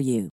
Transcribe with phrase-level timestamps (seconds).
[0.00, 0.30] you.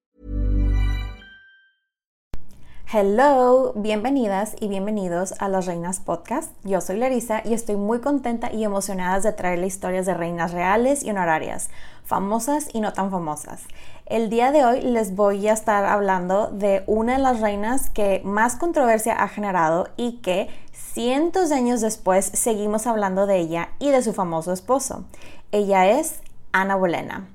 [2.95, 6.53] Hello, bienvenidas y bienvenidos a Las Reinas Podcast.
[6.63, 11.03] Yo soy Larisa y estoy muy contenta y emocionada de traerle historias de reinas reales
[11.03, 11.71] y honorarias,
[12.05, 13.63] famosas y no tan famosas.
[14.05, 18.21] El día de hoy les voy a estar hablando de una de las reinas que
[18.25, 23.89] más controversia ha generado y que cientos de años después seguimos hablando de ella y
[23.89, 25.07] de su famoso esposo.
[25.51, 26.21] Ella es
[26.53, 27.27] Ana Bolena.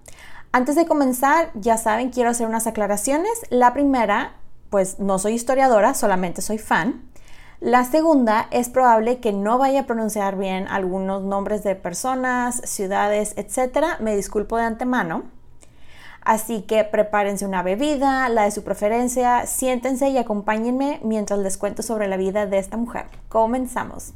[0.51, 3.31] Antes de comenzar, ya saben, quiero hacer unas aclaraciones.
[3.49, 4.33] La primera,
[4.69, 7.03] pues no soy historiadora, solamente soy fan.
[7.59, 13.33] La segunda, es probable que no vaya a pronunciar bien algunos nombres de personas, ciudades,
[13.35, 13.99] etc.
[13.99, 15.23] Me disculpo de antemano.
[16.21, 21.83] Así que prepárense una bebida, la de su preferencia, siéntense y acompáñenme mientras les cuento
[21.83, 23.05] sobre la vida de esta mujer.
[23.29, 24.13] Comenzamos.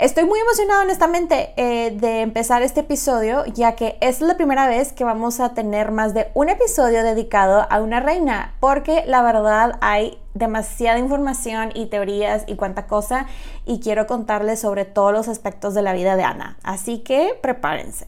[0.00, 4.94] Estoy muy emocionada honestamente eh, de empezar este episodio, ya que es la primera vez
[4.94, 9.78] que vamos a tener más de un episodio dedicado a una reina, porque la verdad
[9.82, 13.26] hay demasiada información y teorías y cuánta cosa,
[13.66, 16.56] y quiero contarles sobre todos los aspectos de la vida de Ana.
[16.62, 18.06] Así que prepárense.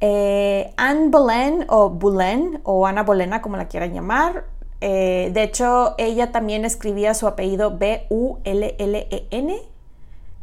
[0.00, 4.46] Eh, Anne Boleyn o Boleyn o Ana Bolena como la quieran llamar.
[4.80, 9.60] Eh, de hecho, ella también escribía su apellido B-U-L-L-E-N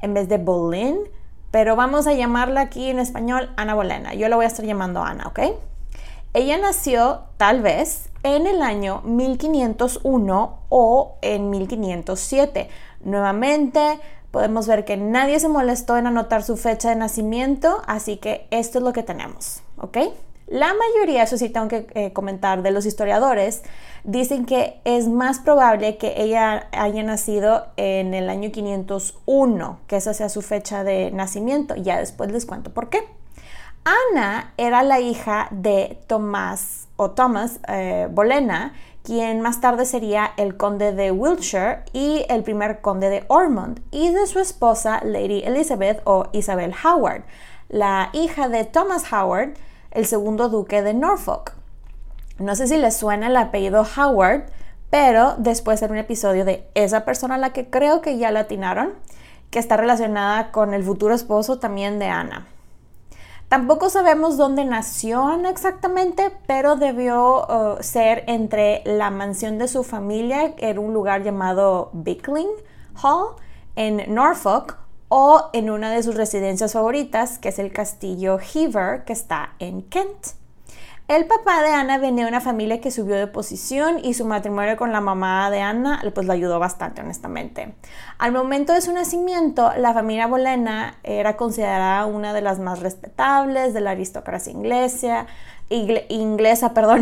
[0.01, 0.97] en vez de Boleyn,
[1.51, 4.13] pero vamos a llamarla aquí en español Ana Bolena.
[4.13, 5.39] Yo la voy a estar llamando Ana, ¿ok?
[6.33, 12.69] Ella nació tal vez en el año 1501 o en 1507.
[13.01, 13.99] Nuevamente,
[14.31, 18.79] podemos ver que nadie se molestó en anotar su fecha de nacimiento, así que esto
[18.79, 19.97] es lo que tenemos, ¿ok?
[20.47, 23.63] La mayoría, eso sí tengo que eh, comentar, de los historiadores
[24.05, 30.13] dicen que es más probable que ella haya nacido en el año 501, que esa
[30.13, 31.75] sea su fecha de nacimiento.
[31.75, 32.99] Ya después les cuento por qué.
[33.83, 40.55] Ana era la hija de Tomás o Thomas eh, Bolena, quien más tarde sería el
[40.55, 46.01] conde de Wiltshire y el primer conde de Ormond, y de su esposa Lady Elizabeth
[46.05, 47.23] o Isabel Howard,
[47.69, 49.53] la hija de Thomas Howard,
[49.97, 51.53] el segundo duque de Norfolk.
[52.37, 54.43] No sé si les suena el apellido Howard,
[54.91, 58.41] pero después de un episodio de esa persona a la que creo que ya la
[58.41, 58.93] atinaron,
[59.49, 62.45] que está relacionada con el futuro esposo también de Ana.
[63.49, 70.53] Tampoco sabemos dónde nació exactamente, pero debió uh, ser entre la mansión de su familia,
[70.59, 72.51] en un lugar llamado Bickling
[73.01, 73.29] Hall,
[73.75, 74.77] en Norfolk,
[75.09, 79.83] o en una de sus residencias favoritas, que es el castillo Hever, que está en
[79.83, 80.37] Kent.
[81.07, 84.75] El papá de Ana venía de una familia que subió de posición y su matrimonio
[84.75, 87.75] con la mamá de Ana pues le ayudó bastante honestamente.
[88.17, 93.73] Al momento de su nacimiento, la familia Bolena era considerada una de las más respetables
[93.73, 95.27] de la aristocracia inglesa,
[95.69, 97.01] inglesa, perdón,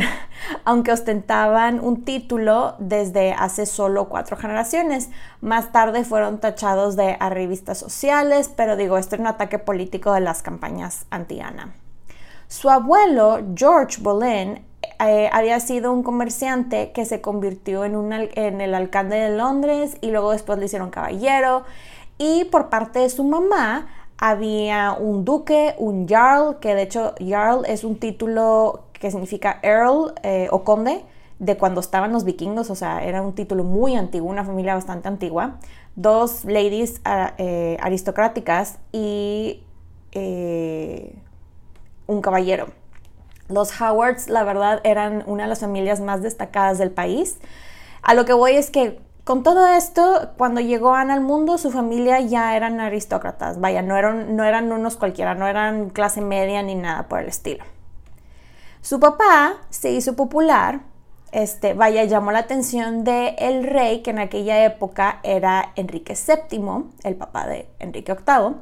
[0.64, 5.10] aunque ostentaban un título desde hace solo cuatro generaciones.
[5.42, 10.22] Más tarde fueron tachados de arribistas sociales, pero digo, esto es un ataque político de
[10.22, 11.74] las campañas anti-Ana.
[12.48, 14.64] Su abuelo, George Boleyn,
[15.00, 20.12] eh, había sido un comerciante que se convirtió en, en el alcalde de Londres y
[20.12, 21.64] luego después le hicieron caballero.
[22.18, 27.66] Y por parte de su mamá había un duque, un jarl, que de hecho jarl
[27.66, 31.04] es un título que significa earl eh, o conde,
[31.40, 35.08] de cuando estaban los vikingos, o sea, era un título muy antiguo, una familia bastante
[35.10, 35.58] antigua,
[35.96, 39.64] dos ladies ah, eh, aristocráticas y
[40.14, 41.14] eh,
[42.08, 42.68] un caballero.
[43.50, 47.38] Los Howards, la verdad, eran una de las familias más destacadas del país.
[48.02, 51.72] A lo que voy es que con todo esto, cuando llegó Ana al mundo, su
[51.72, 53.60] familia ya eran aristócratas.
[53.60, 57.28] Vaya, no eran, no eran unos cualquiera, no eran clase media ni nada por el
[57.28, 57.66] estilo.
[58.82, 60.82] Su papá se hizo popular,
[61.32, 66.86] este, vaya, llamó la atención del el rey, que en aquella época era Enrique VII,
[67.04, 68.58] el papá de Enrique VIII,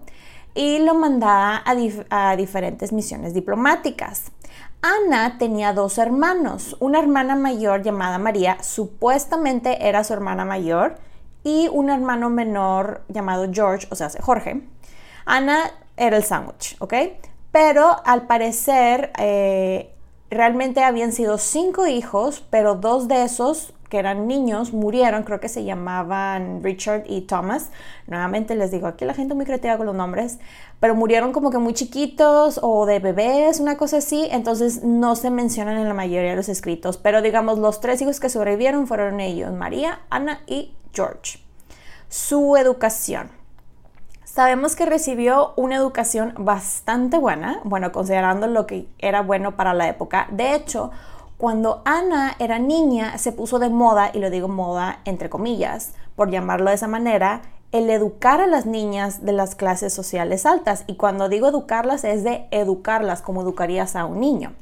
[0.55, 4.31] y lo mandaba a diferentes misiones diplomáticas.
[4.85, 10.97] Ana tenía dos hermanos, una hermana mayor llamada María, supuestamente era su hermana mayor,
[11.41, 14.61] y un hermano menor llamado George, o sea, Jorge.
[15.23, 16.95] Ana era el sándwich, ¿ok?
[17.53, 19.89] Pero al parecer eh,
[20.29, 25.49] realmente habían sido cinco hijos, pero dos de esos que eran niños murieron, creo que
[25.49, 27.69] se llamaban Richard y Thomas.
[28.07, 30.39] Nuevamente les digo, aquí la gente muy creativa con los nombres,
[30.79, 35.29] pero murieron como que muy chiquitos o de bebés, una cosa así, entonces no se
[35.29, 39.19] mencionan en la mayoría de los escritos, pero digamos los tres hijos que sobrevivieron fueron
[39.19, 41.37] ellos, María, Ana y George.
[42.09, 43.29] Su educación.
[44.23, 49.87] Sabemos que recibió una educación bastante buena, bueno, considerando lo que era bueno para la
[49.87, 50.25] época.
[50.31, 50.89] De hecho,
[51.43, 56.31] cuando Ana era niña se puso de moda, y lo digo moda entre comillas, por
[56.31, 57.41] llamarlo de esa manera,
[57.73, 60.85] el educar a las niñas de las clases sociales altas.
[60.87, 64.53] Y cuando digo educarlas es de educarlas como educarías a un niño.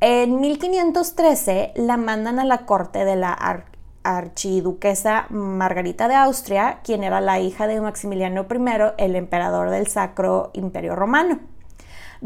[0.00, 3.64] En 1513 la mandan a la corte de la
[4.02, 10.50] archiduquesa Margarita de Austria, quien era la hija de Maximiliano I, el emperador del Sacro
[10.52, 11.53] Imperio Romano.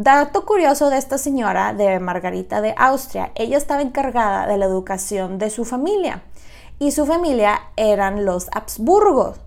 [0.00, 5.40] Dato curioso de esta señora, de Margarita de Austria, ella estaba encargada de la educación
[5.40, 6.22] de su familia
[6.78, 9.40] y su familia eran los Habsburgos.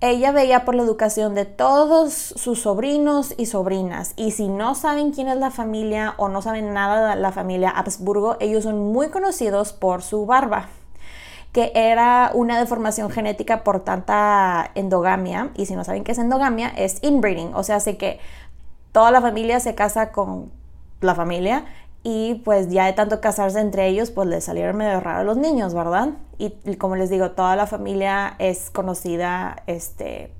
[0.00, 4.14] Ella veía por la educación de todos sus sobrinos y sobrinas.
[4.16, 7.68] Y si no saben quién es la familia o no saben nada de la familia
[7.68, 10.70] Habsburgo, ellos son muy conocidos por su barba,
[11.52, 15.50] que era una deformación genética por tanta endogamia.
[15.56, 17.54] Y si no saben qué es endogamia, es inbreeding.
[17.54, 18.18] O sea, sé que
[18.94, 20.52] toda la familia se casa con
[21.00, 21.64] la familia
[22.04, 25.74] y pues ya de tanto casarse entre ellos, pues les salieron medio raros los niños,
[25.74, 26.10] ¿verdad?
[26.38, 30.32] Y, como les digo, toda la familia es conocida este,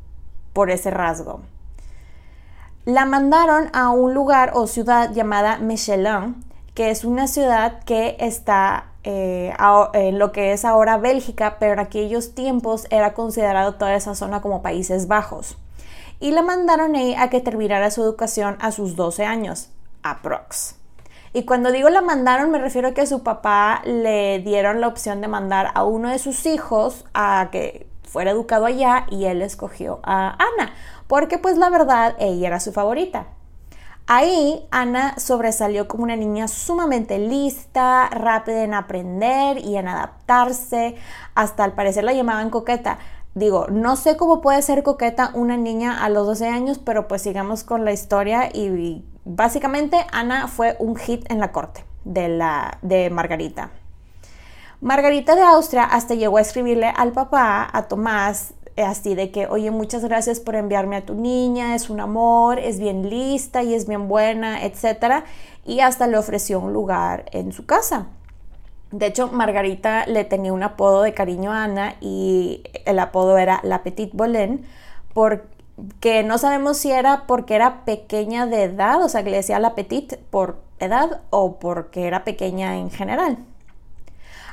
[0.53, 1.41] por ese rasgo.
[2.85, 6.37] La mandaron a un lugar o ciudad llamada Mechelin,
[6.75, 9.53] que es una ciudad que está eh,
[9.95, 14.41] en lo que es ahora Bélgica, pero en aquellos tiempos era considerado toda esa zona
[14.41, 15.57] como Países Bajos
[16.25, 19.69] y la mandaron a que terminara su educación a sus 12 años,
[20.03, 20.77] aprox.
[21.35, 25.21] Y cuando digo la mandaron me refiero a que su papá le dieron la opción
[25.21, 30.01] de mandar a uno de sus hijos a que fuera educado allá y él escogió
[30.03, 30.73] a Ana,
[31.09, 33.27] porque pues la verdad ella era su favorita.
[34.07, 40.97] Ahí Ana sobresalió como una niña sumamente lista, rápida en aprender y en adaptarse,
[41.35, 42.99] hasta al parecer la llamaban coqueta.
[43.35, 47.23] Digo, no sé cómo puede ser coqueta una niña a los 12 años, pero pues
[47.23, 52.79] sigamos con la historia y básicamente Ana fue un hit en la corte de, la,
[52.83, 53.71] de Margarita.
[54.81, 59.71] Margarita de Austria hasta llegó a escribirle al papá, a Tomás, así de que, oye,
[59.73, 63.89] muchas gracias por enviarme a tu niña, es un amor, es bien lista y es
[63.89, 65.25] bien buena, etc.
[65.65, 68.07] Y hasta le ofreció un lugar en su casa.
[68.95, 73.59] De hecho, Margarita le tenía un apodo de cariño a Ana y el apodo era
[73.65, 74.65] La Petite Bolén,
[75.13, 79.59] porque no sabemos si era porque era pequeña de edad, o sea, que le decía
[79.59, 83.39] La Petite por edad o porque era pequeña en general.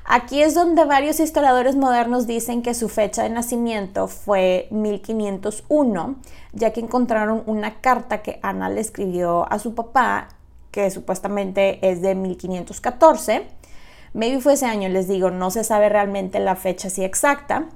[0.06, 6.16] Aquí es donde varios historiadores modernos dicen que su fecha de nacimiento fue 1501,
[6.54, 10.30] ya que encontraron una carta que Ana le escribió a su papá,
[10.72, 13.61] que supuestamente es de 1514
[14.14, 17.68] Maybe fue ese año, les digo, no se sabe realmente la fecha así exacta,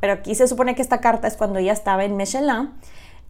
[0.00, 2.70] pero aquí se supone que esta carta es cuando ella estaba en Michelin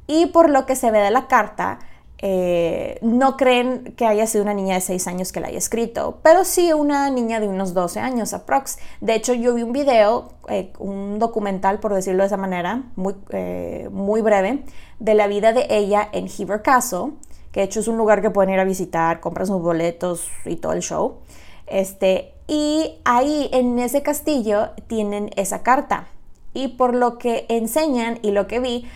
[0.06, 1.78] y por lo que se ve de la carta,
[2.24, 6.20] eh, no creen que haya sido una niña de 6 años que la haya escrito,
[6.22, 8.78] pero sí una niña de unos 12 años aprox.
[9.00, 13.16] De hecho, yo vi un video, eh, un documental, por decirlo de esa manera, muy,
[13.30, 14.62] eh, muy breve,
[15.00, 17.14] de la vida de ella en Hever Castle,
[17.50, 20.56] que de hecho es un lugar que pueden ir a visitar, compran sus boletos y
[20.56, 21.18] todo el show.
[21.66, 26.08] Este, y ahí en ese castillo tienen esa carta.
[26.54, 28.86] Y por lo que enseñan y lo que vi,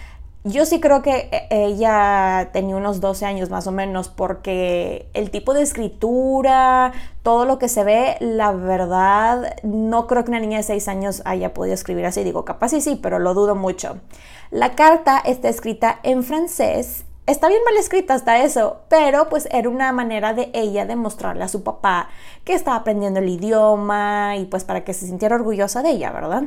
[0.45, 5.31] yo sí creo que eh, ella tenía unos 12 años más o menos porque el
[5.31, 6.93] tipo de escritura,
[7.25, 11.23] todo lo que se ve, la verdad, no creo que una niña de 6 años
[11.25, 12.23] haya podido escribir así.
[12.23, 13.97] Digo, capaz sí, sí, pero lo dudo mucho.
[14.53, 17.05] La carta está escrita en francés.
[17.27, 21.43] Está bien mal escrita hasta eso, pero pues era una manera de ella de mostrarle
[21.43, 22.09] a su papá
[22.45, 26.45] que estaba aprendiendo el idioma y pues para que se sintiera orgullosa de ella, ¿verdad?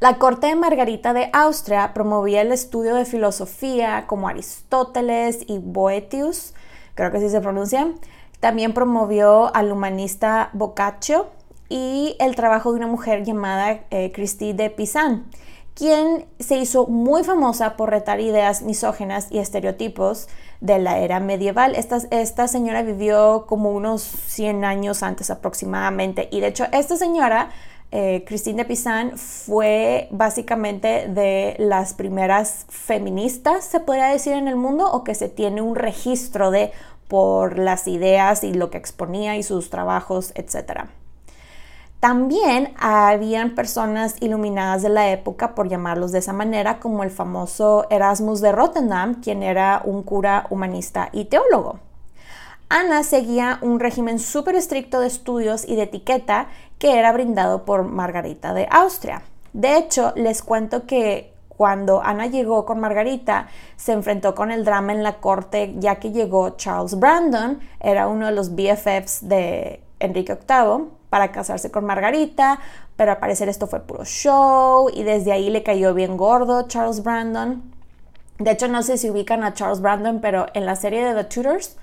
[0.00, 6.54] La corte de Margarita de Austria promovía el estudio de filosofía como Aristóteles y Boetius,
[6.94, 7.92] creo que así se pronuncia.
[8.40, 11.26] También promovió al humanista Boccaccio
[11.68, 15.26] y el trabajo de una mujer llamada eh, Christie de Pizan,
[15.74, 20.28] quien se hizo muy famosa por retar ideas misógenas y estereotipos
[20.60, 21.74] de la era medieval.
[21.74, 27.50] Esta, esta señora vivió como unos 100 años antes aproximadamente y de hecho esta señora
[27.96, 34.56] eh, Christine de Pizan fue básicamente de las primeras feministas, se podría decir, en el
[34.56, 36.72] mundo, o que se tiene un registro de
[37.06, 40.88] por las ideas y lo que exponía y sus trabajos, etc.
[42.04, 47.86] También habían personas iluminadas de la época, por llamarlos de esa manera, como el famoso
[47.88, 51.78] Erasmus de Rotterdam, quien era un cura humanista y teólogo.
[52.68, 57.84] Ana seguía un régimen súper estricto de estudios y de etiqueta que era brindado por
[57.84, 59.22] Margarita de Austria.
[59.54, 64.92] De hecho, les cuento que cuando Ana llegó con Margarita, se enfrentó con el drama
[64.92, 70.34] en la corte ya que llegó Charles Brandon, era uno de los BFFs de Enrique
[70.34, 72.58] VIII, para casarse con Margarita,
[72.96, 77.04] pero al parecer esto fue puro show y desde ahí le cayó bien gordo Charles
[77.04, 77.62] Brandon.
[78.40, 81.28] De hecho, no sé si ubican a Charles Brandon, pero en la serie de The
[81.32, 81.76] Tudors,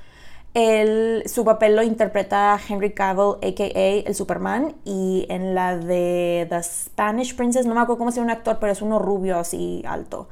[1.34, 4.06] su papel lo interpreta Henry Cavill, a.k.a.
[4.06, 8.34] el Superman, y en la de The Spanish Princess, no me acuerdo cómo se llama
[8.34, 10.28] un actor, pero es uno rubio así alto.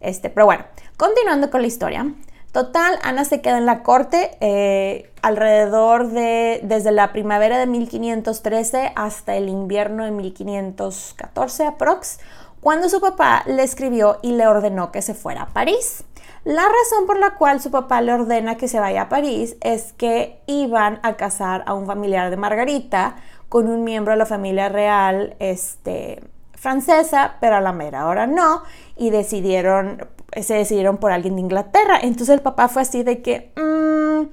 [0.00, 0.64] Este, pero bueno,
[0.96, 2.14] continuando con la historia.
[2.52, 8.92] Total, Ana se queda en la corte eh, alrededor de, desde la primavera de 1513
[8.96, 12.20] hasta el invierno de 1514 aprox,
[12.60, 16.04] cuando su papá le escribió y le ordenó que se fuera a París.
[16.44, 19.92] La razón por la cual su papá le ordena que se vaya a París es
[19.92, 23.16] que iban a casar a un familiar de Margarita
[23.48, 26.22] con un miembro de la familia real este,
[26.54, 28.62] francesa, pero a la mera hora no,
[28.96, 30.08] y decidieron,
[30.42, 31.98] se decidieron por alguien de Inglaterra.
[32.02, 34.28] Entonces el papá fue así de que, mm,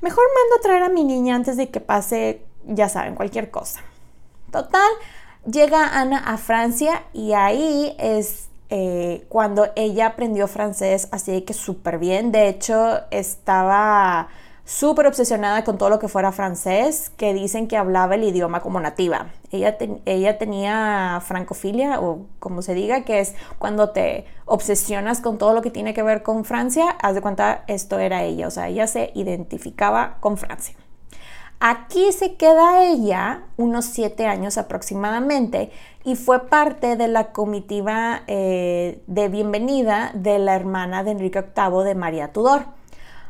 [0.00, 3.80] mejor mando a traer a mi niña antes de que pase, ya saben, cualquier cosa.
[4.50, 4.90] Total,
[5.50, 11.98] llega Ana a Francia y ahí es eh, cuando ella aprendió francés así que súper
[11.98, 12.32] bien.
[12.32, 14.28] De hecho, estaba
[14.68, 18.78] súper obsesionada con todo lo que fuera francés, que dicen que hablaba el idioma como
[18.80, 19.28] nativa.
[19.50, 25.54] Ella, ella tenía francofilia, o como se diga, que es cuando te obsesionas con todo
[25.54, 28.68] lo que tiene que ver con Francia, haz de cuenta, esto era ella, o sea,
[28.68, 30.76] ella se identificaba con Francia.
[31.60, 35.72] Aquí se queda ella unos siete años aproximadamente
[36.04, 41.84] y fue parte de la comitiva eh, de bienvenida de la hermana de Enrique VIII
[41.84, 42.66] de María Tudor.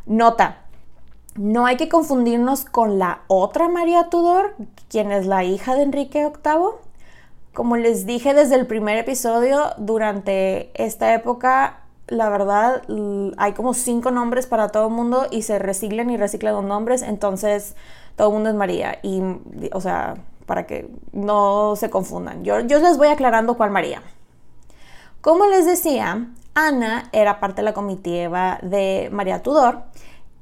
[0.05, 0.68] Nota,
[1.39, 4.55] no hay que confundirnos con la otra María Tudor,
[4.89, 6.81] quien es la hija de Enrique VIII.
[7.55, 12.83] Como les dije desde el primer episodio, durante esta época la verdad,
[13.37, 17.03] hay como cinco nombres para todo el mundo y se reciclan y reciclan los nombres,
[17.03, 17.77] entonces
[18.17, 18.99] todo el mundo es María.
[19.03, 19.23] Y,
[19.73, 20.15] o sea,
[20.47, 22.45] para que no se confundan.
[22.45, 24.03] Yo, yo les voy aclarando cuál María.
[25.21, 29.83] Como les decía, Ana era parte de la comitiva de María Tudor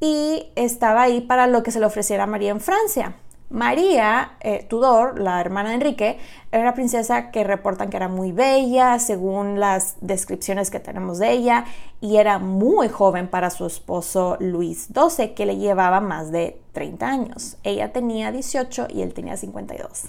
[0.01, 3.15] y estaba ahí para lo que se le ofreciera a María en Francia.
[3.49, 6.19] María eh, Tudor, la hermana de Enrique,
[6.51, 11.31] era una princesa que reportan que era muy bella, según las descripciones que tenemos de
[11.31, 11.65] ella,
[12.01, 17.07] y era muy joven para su esposo Luis XII, que le llevaba más de 30
[17.07, 17.57] años.
[17.63, 20.07] Ella tenía 18 y él tenía 52.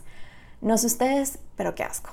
[0.61, 2.09] No sé ustedes, pero qué asco.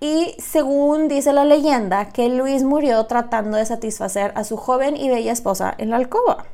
[0.00, 5.08] Y según dice la leyenda, que Luis murió tratando de satisfacer a su joven y
[5.08, 6.44] bella esposa en la alcoba.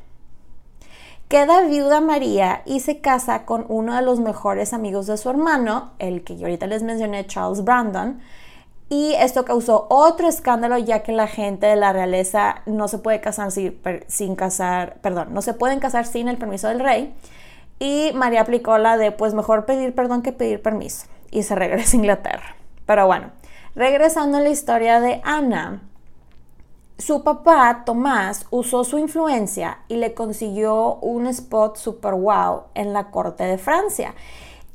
[1.27, 5.93] Queda viuda María y se casa con uno de los mejores amigos de su hermano,
[5.97, 8.21] el que yo ahorita les mencioné, Charles Brandon.
[8.89, 13.21] Y esto causó otro escándalo ya que la gente de la realeza no se puede
[13.21, 17.15] casar sin, casar, perdón, no se pueden casar sin el permiso del rey.
[17.79, 21.07] Y María aplicó la de pues mejor pedir perdón que pedir permiso.
[21.31, 22.55] Y se regresa a Inglaterra.
[22.85, 23.31] Pero bueno,
[23.73, 25.81] regresando a la historia de Ana,
[26.97, 33.11] su papá, Tomás, usó su influencia y le consiguió un spot super wow en la
[33.11, 34.13] corte de Francia.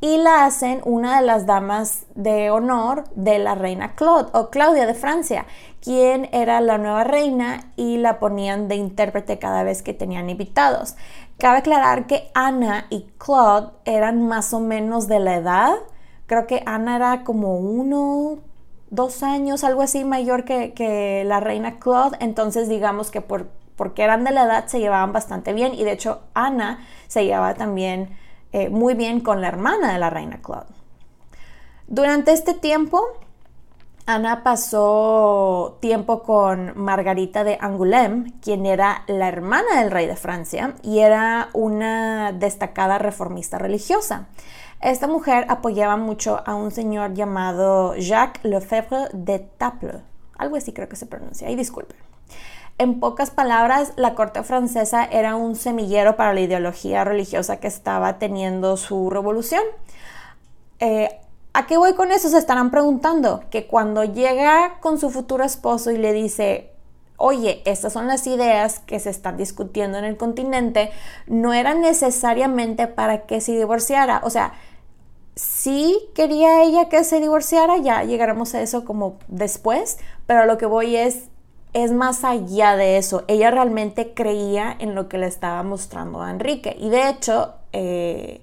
[0.03, 4.87] y la hacen una de las damas de honor de la reina Claude o Claudia
[4.87, 5.45] de Francia,
[5.83, 10.97] quien era la nueva reina y la ponían de intérprete cada vez que tenían invitados.
[11.39, 15.75] Cabe aclarar que Ana y Claude eran más o menos de la edad.
[16.27, 18.39] Creo que Ana era como uno,
[18.91, 22.17] dos años, algo así mayor que, la reina Claude.
[22.21, 25.93] Entonces digamos que por, porque eran de la edad se llevaban bastante bien y de
[25.93, 28.17] hecho Ana se llevaba también
[28.53, 30.67] eh, muy bien con la hermana de la reina Claude.
[31.87, 33.01] Durante este tiempo,
[34.07, 40.75] Ana pasó tiempo con Margarita de Angoulême, quien era la hermana del rey de Francia
[40.83, 44.27] y era una destacada reformista religiosa.
[44.81, 50.01] Esta mujer apoyaba mucho a un señor llamado Jacques Lefebvre de Taple,
[50.39, 51.99] algo así creo que se pronuncia, y disculpen.
[52.79, 58.19] En pocas palabras, la corte francesa era un semillero para la ideología religiosa que estaba
[58.19, 59.63] teniendo su revolución.
[60.79, 61.11] Eh,
[61.53, 62.31] ¿A qué voy con eso?
[62.31, 66.71] Se estarán preguntando que cuando llega con su futuro esposo y le dice,
[67.19, 70.91] oye, estas son las ideas que se están discutiendo en el continente,
[71.27, 74.23] no era necesariamente para que se divorciara.
[74.25, 74.55] O sea,
[75.35, 80.67] sí quería ella que se divorciara, ya llegaremos a eso como después, pero lo que
[80.67, 81.29] voy es,
[81.73, 83.25] es más allá de eso.
[83.29, 86.77] Ella realmente creía en lo que le estaba mostrando a Enrique.
[86.79, 88.41] Y de hecho, eh,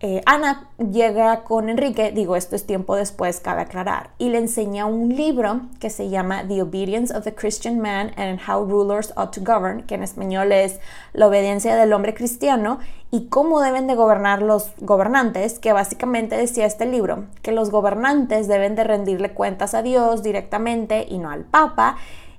[0.00, 4.84] eh, Ana llega con Enrique, digo, esto es tiempo después, cabe aclarar, y le enseña
[4.84, 9.30] un libro que se llama The Obedience of the Christian Man and How Rulers Ought
[9.30, 10.80] to Govern, que en español es
[11.14, 12.78] La obediencia del hombre cristiano
[13.10, 18.48] y cómo deben de gobernar los gobernantes, que básicamente decía este libro, que los gobernantes
[18.48, 21.96] deben de rendirle cuentas a Dios directamente y no al Papa,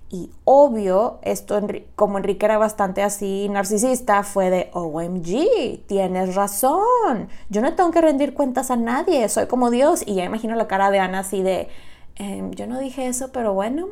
[0.10, 1.60] y obvio, esto
[1.96, 8.00] como Enrique era bastante así narcisista, fue de OMG, tienes razón, yo no tengo que
[8.00, 10.04] rendir cuentas a nadie, soy como Dios.
[10.06, 11.68] Y ya imagino la cara de Ana así de,
[12.16, 13.90] em, yo no dije eso, pero bueno.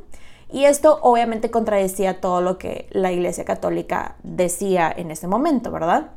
[0.49, 6.11] Y esto obviamente contradecía todo lo que la Iglesia Católica decía en ese momento, ¿verdad?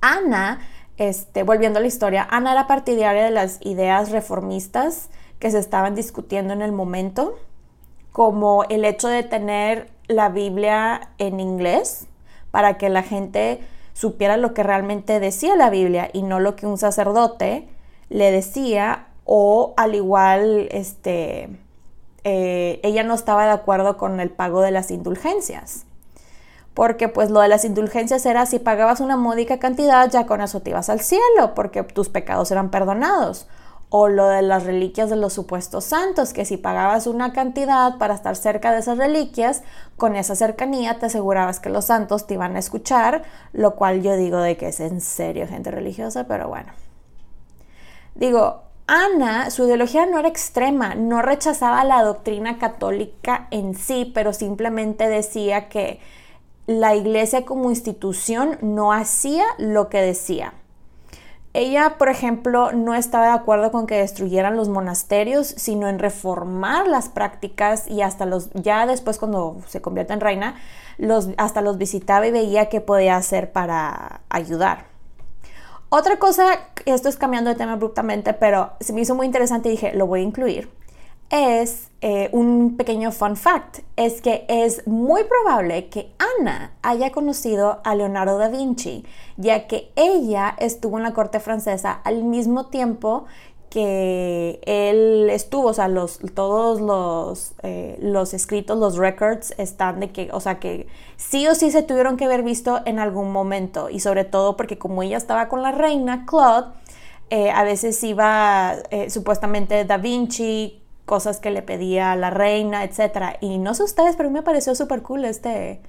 [0.00, 0.60] Ana,
[0.96, 5.94] este, volviendo a la historia, Ana era partidaria de las ideas reformistas que se estaban
[5.94, 7.34] discutiendo en el momento
[8.12, 12.06] como el hecho de tener la Biblia en inglés
[12.50, 13.60] para que la gente
[13.92, 17.68] supiera lo que realmente decía la Biblia y no lo que un sacerdote
[18.08, 21.48] le decía o al igual este
[22.24, 25.86] eh, ella no estaba de acuerdo con el pago de las indulgencias.
[26.74, 30.60] Porque pues lo de las indulgencias era si pagabas una módica cantidad ya con eso
[30.60, 33.48] te ibas al cielo porque tus pecados eran perdonados
[33.90, 38.14] o lo de las reliquias de los supuestos santos, que si pagabas una cantidad para
[38.14, 39.62] estar cerca de esas reliquias,
[39.96, 43.22] con esa cercanía te asegurabas que los santos te iban a escuchar,
[43.52, 46.72] lo cual yo digo de que es en serio gente religiosa, pero bueno.
[48.14, 54.32] Digo, Ana, su ideología no era extrema, no rechazaba la doctrina católica en sí, pero
[54.32, 56.00] simplemente decía que
[56.66, 60.54] la iglesia como institución no hacía lo que decía.
[61.52, 66.86] Ella, por ejemplo, no estaba de acuerdo con que destruyeran los monasterios, sino en reformar
[66.86, 70.54] las prácticas y hasta los, ya después cuando se convierte en reina,
[70.96, 74.86] los, hasta los visitaba y veía qué podía hacer para ayudar.
[75.88, 76.44] Otra cosa,
[76.84, 80.06] esto es cambiando de tema abruptamente, pero se me hizo muy interesante y dije, lo
[80.06, 80.70] voy a incluir
[81.30, 87.80] es eh, un pequeño fun fact, es que es muy probable que Ana haya conocido
[87.84, 89.04] a Leonardo da Vinci,
[89.36, 93.26] ya que ella estuvo en la corte francesa al mismo tiempo
[93.68, 100.10] que él estuvo, o sea, los, todos los, eh, los escritos, los records están de
[100.10, 103.88] que, o sea, que sí o sí se tuvieron que haber visto en algún momento
[103.88, 106.72] y sobre todo porque como ella estaba con la reina Claude,
[107.28, 108.74] eh, a veces iba
[109.08, 110.79] supuestamente Da Vinci
[111.10, 113.36] cosas que le pedía la reina, etc.
[113.40, 115.82] Y no sé ustedes, pero me pareció súper cool este,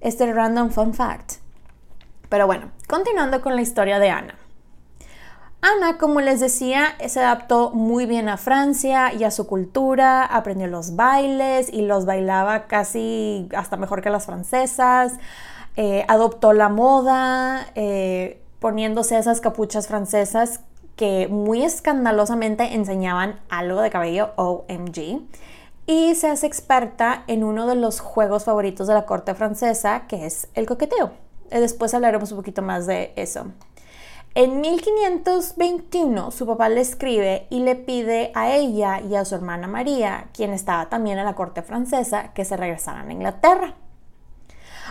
[0.00, 1.34] este random fun fact.
[2.30, 4.38] Pero bueno, continuando con la historia de Ana.
[5.60, 10.66] Ana, como les decía, se adaptó muy bien a Francia y a su cultura, aprendió
[10.66, 15.12] los bailes y los bailaba casi hasta mejor que las francesas,
[15.76, 20.60] eh, adoptó la moda, eh, poniéndose esas capuchas francesas
[20.96, 25.22] que muy escandalosamente enseñaban algo de cabello OMG
[25.86, 30.24] y se hace experta en uno de los juegos favoritos de la corte francesa, que
[30.26, 31.12] es el coqueteo.
[31.50, 33.46] Eh, después hablaremos un poquito más de eso.
[34.36, 39.68] En 1521 su papá le escribe y le pide a ella y a su hermana
[39.68, 43.74] María, quien estaba también en la corte francesa, que se regresaran a Inglaterra.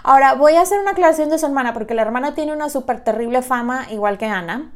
[0.04, 3.04] Ahora voy a hacer una aclaración de su hermana porque la hermana tiene una súper
[3.04, 4.72] terrible fama, igual que Ana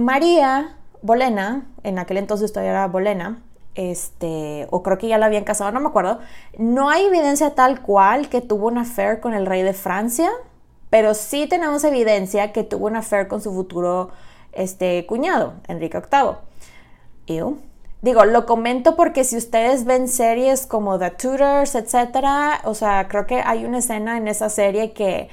[0.00, 3.42] María Bolena, en aquel entonces todavía era Bolena,
[3.74, 6.18] este, o creo que ya la habían casado, no me acuerdo.
[6.58, 10.30] No hay evidencia tal cual que tuvo una affair con el rey de Francia,
[10.90, 14.10] pero sí tenemos evidencia que tuvo una affair con su futuro
[14.52, 16.00] este, cuñado, Enrique
[17.26, 17.56] VIII.
[18.02, 23.26] Digo, lo comento porque si ustedes ven series como The Tudors, etcétera, o sea, creo
[23.26, 25.28] que hay una escena en esa serie que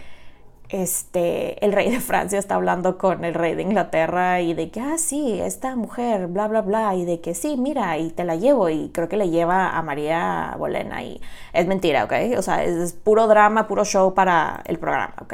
[0.70, 4.80] este, el rey de Francia está hablando con el rey de Inglaterra y de que,
[4.80, 8.36] ah, sí, esta mujer, bla, bla, bla, y de que sí, mira, y te la
[8.36, 11.22] llevo, y creo que le lleva a María Bolena, y
[11.54, 12.14] es mentira, ¿ok?
[12.38, 15.34] O sea, es, puro drama, puro show para el programa, ¿ok?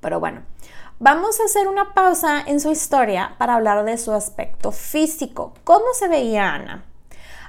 [0.00, 0.42] Pero bueno,
[0.98, 5.52] vamos a hacer una pausa en su historia para hablar de su aspecto físico.
[5.64, 6.84] ¿Cómo se veía Ana?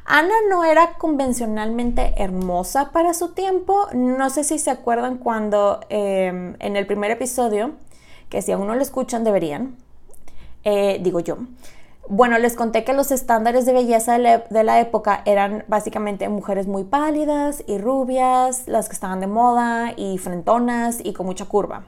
[0.09, 3.87] Ana no era convencionalmente hermosa para su tiempo.
[3.93, 7.73] No sé si se acuerdan cuando em, en el primer episodio,
[8.29, 9.75] que si aún no lo escuchan deberían,
[10.63, 11.35] eh, digo yo.
[12.07, 16.85] Bueno, les conté que los estándares de belleza de la, época eran básicamente mujeres muy
[16.85, 21.83] pálidas y rubias, las que estaban de moda y frentonas y con mucha curva.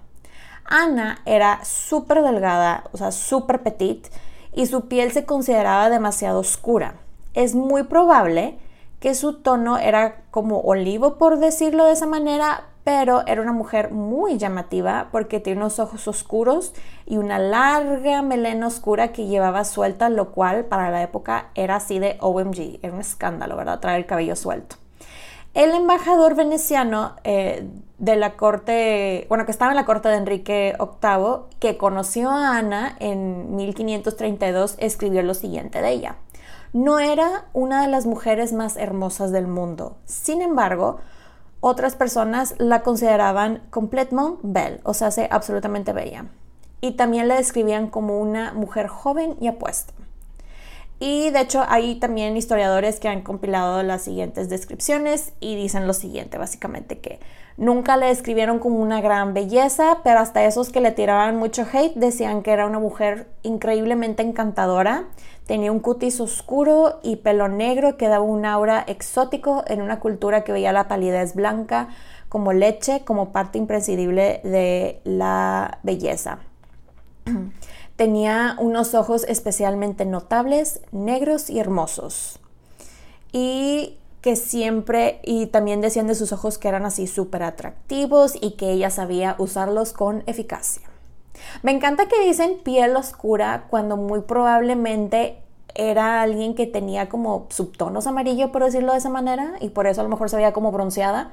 [0.65, 4.09] Ana era súper delgada, o sea, súper petit,
[4.53, 6.95] y su piel se consideraba demasiado oscura
[7.33, 8.57] es muy probable
[8.99, 13.91] que su tono era como olivo, por decirlo de esa manera, pero era una mujer
[13.91, 16.73] muy llamativa porque tiene unos ojos oscuros
[17.05, 21.99] y una larga melena oscura que llevaba suelta, lo cual para la época era así
[21.99, 23.79] de OMG, era un escándalo, ¿verdad?
[23.79, 24.75] Traer el cabello suelto.
[25.53, 30.75] El embajador veneciano eh, de la corte, bueno, que estaba en la corte de Enrique
[30.79, 36.15] VIII, que conoció a Ana en 1532, escribió lo siguiente de ella.
[36.73, 39.97] No era una de las mujeres más hermosas del mundo.
[40.05, 40.99] Sin embargo,
[41.61, 46.25] otras personas la consideraban complètement belle, o sea, absolutamente bella.
[46.79, 49.93] Y también la describían como una mujer joven y apuesta.
[50.99, 55.93] Y de hecho hay también historiadores que han compilado las siguientes descripciones y dicen lo
[55.93, 57.19] siguiente, básicamente que
[57.55, 61.95] nunca le describieron como una gran belleza, pero hasta esos que le tiraban mucho hate
[61.95, 65.05] decían que era una mujer increíblemente encantadora,
[65.49, 70.43] tenía un cutis oscuro y pelo negro que daba un aura exótico en una cultura
[70.43, 71.89] que veía la palidez blanca
[72.29, 76.37] como leche como parte imprescindible de la belleza.
[77.95, 82.39] Tenía unos ojos especialmente notables, negros y hermosos.
[83.31, 88.51] Y que siempre, y también decían de sus ojos que eran así súper atractivos y
[88.51, 90.88] que ella sabía usarlos con eficacia.
[91.63, 95.41] Me encanta que dicen piel oscura cuando muy probablemente
[95.75, 100.01] era alguien que tenía como subtonos amarillos, por decirlo de esa manera, y por eso
[100.01, 101.31] a lo mejor se veía como bronceada.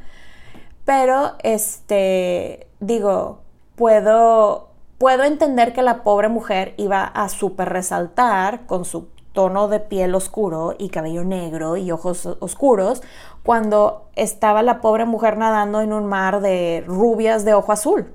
[0.85, 3.41] Pero, este, digo,
[3.75, 9.81] puedo puedo entender que la pobre mujer iba a súper resaltar con su tono de
[9.81, 13.03] piel oscuro y cabello negro y ojos oscuros
[13.43, 18.15] cuando estaba la pobre mujer nadando en un mar de rubias de ojo azul.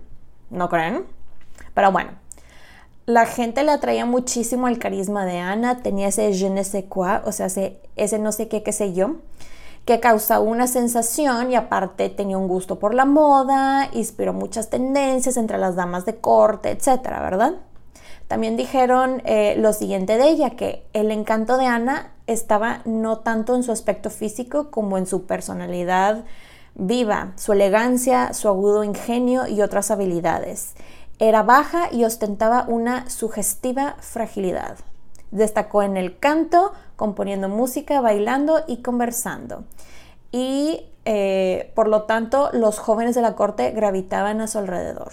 [0.49, 1.05] ¿No creen?
[1.73, 2.11] Pero bueno,
[3.05, 7.21] la gente le atraía muchísimo el carisma de Ana, tenía ese je ne sais quoi,
[7.25, 9.15] o sea, ese, ese no sé qué, qué sé yo
[9.85, 15.37] que causaba una sensación y aparte tenía un gusto por la moda, inspiró muchas tendencias
[15.37, 17.53] entre las damas de corte, etcétera, ¿verdad?
[18.27, 23.55] También dijeron eh, lo siguiente de ella, que el encanto de Ana estaba no tanto
[23.55, 26.23] en su aspecto físico como en su personalidad
[26.75, 30.75] viva, su elegancia, su agudo ingenio y otras habilidades.
[31.21, 34.79] Era baja y ostentaba una sugestiva fragilidad.
[35.29, 39.63] Destacó en el canto, componiendo música, bailando y conversando.
[40.31, 45.11] Y eh, por lo tanto los jóvenes de la corte gravitaban a su alrededor.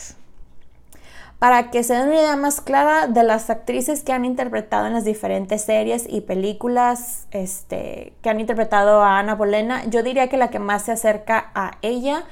[1.38, 4.94] Para que se den una idea más clara de las actrices que han interpretado en
[4.94, 10.38] las diferentes series y películas este, que han interpretado a Ana Bolena, yo diría que
[10.38, 12.24] la que más se acerca a ella,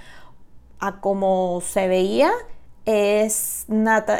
[0.81, 2.33] a como se veía,
[2.87, 3.67] es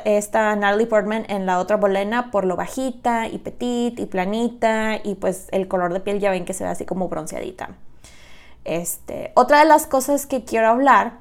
[0.05, 5.15] esta Natalie Portman en la otra bolena por lo bajita y petit y planita y
[5.15, 7.71] pues el color de piel ya ven que se ve así como bronceadita.
[8.65, 11.19] Este, otra de las cosas que quiero hablar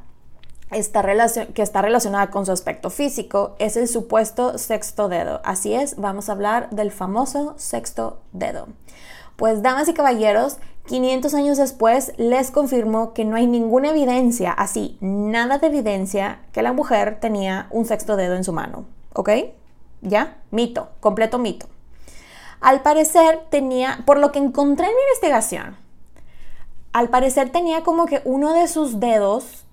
[0.72, 1.04] está
[1.54, 5.42] que está relacionada con su aspecto físico es el supuesto sexto dedo.
[5.44, 8.68] Así es, vamos a hablar del famoso sexto dedo.
[9.36, 14.98] Pues damas y caballeros, 500 años después les confirmo que no hay ninguna evidencia, así,
[15.02, 18.86] nada de evidencia, que la mujer tenía un sexto dedo en su mano.
[19.14, 19.30] ¿Ok?
[20.02, 20.38] ¿Ya?
[20.52, 21.68] Mito, completo mito.
[22.62, 25.78] Al parecer tenía, por lo que encontré en mi investigación,
[26.94, 29.66] al parecer tenía como que uno de sus dedos,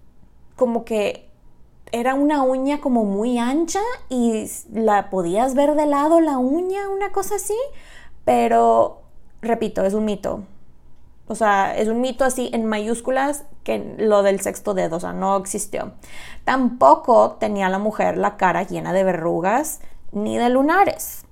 [0.57, 1.29] como que
[1.92, 7.12] era una uña como muy ancha y la podías ver de lado la uña, una
[7.12, 7.57] cosa así,
[8.25, 9.01] pero
[9.42, 10.44] repito, es un mito.
[11.28, 15.12] O sea, es un mito así en mayúsculas que lo del sexto dedo, o sea,
[15.12, 15.92] no existió.
[16.44, 19.81] Tampoco tenía la mujer la cara llena de verrugas
[20.12, 21.24] ni de lunares.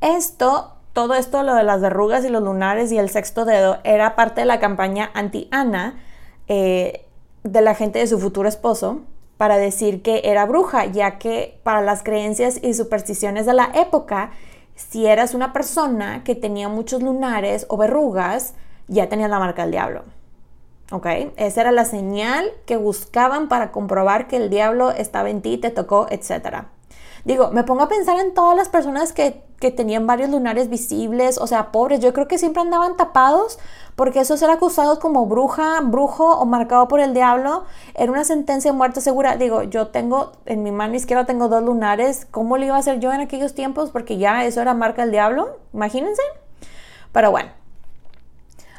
[0.00, 4.14] Esto, todo esto, lo de las verrugas y los lunares y el sexto dedo, era
[4.14, 5.98] parte de la campaña anti-Ana
[6.46, 7.06] eh,
[7.42, 9.00] de la gente de su futuro esposo
[9.36, 14.32] para decir que era bruja, ya que para las creencias y supersticiones de la época,
[14.78, 18.54] si eras una persona que tenía muchos lunares o verrugas,
[18.86, 20.04] ya tenías la marca del diablo.
[20.92, 21.06] ¿Ok?
[21.36, 25.70] Esa era la señal que buscaban para comprobar que el diablo estaba en ti, te
[25.70, 26.66] tocó, etc.
[27.24, 31.38] Digo, me pongo a pensar en todas las personas que, que tenían varios lunares visibles,
[31.38, 33.58] o sea, pobres, yo creo que siempre andaban tapados
[33.98, 37.64] porque eso ser acusado como bruja, brujo o marcado por el diablo
[37.96, 39.36] era una sentencia de muerte segura.
[39.36, 43.00] Digo, yo tengo en mi mano izquierda tengo dos lunares, ¿cómo le iba a hacer
[43.00, 43.90] yo en aquellos tiempos?
[43.90, 46.22] Porque ya eso era marca del diablo, imagínense.
[47.10, 47.50] Pero bueno.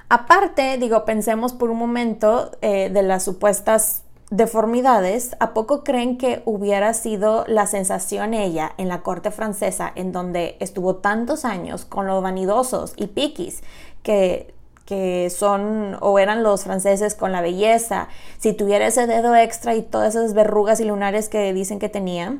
[0.07, 6.43] Aparte, digo, pensemos por un momento eh, de las supuestas deformidades, ¿a poco creen que
[6.45, 12.07] hubiera sido la sensación ella en la corte francesa, en donde estuvo tantos años con
[12.07, 13.63] los vanidosos y piquis,
[14.01, 14.57] que
[14.89, 18.07] que son o eran los franceses con la belleza,
[18.39, 22.39] si tuviera ese dedo extra y todas esas verrugas y lunares que dicen que tenía.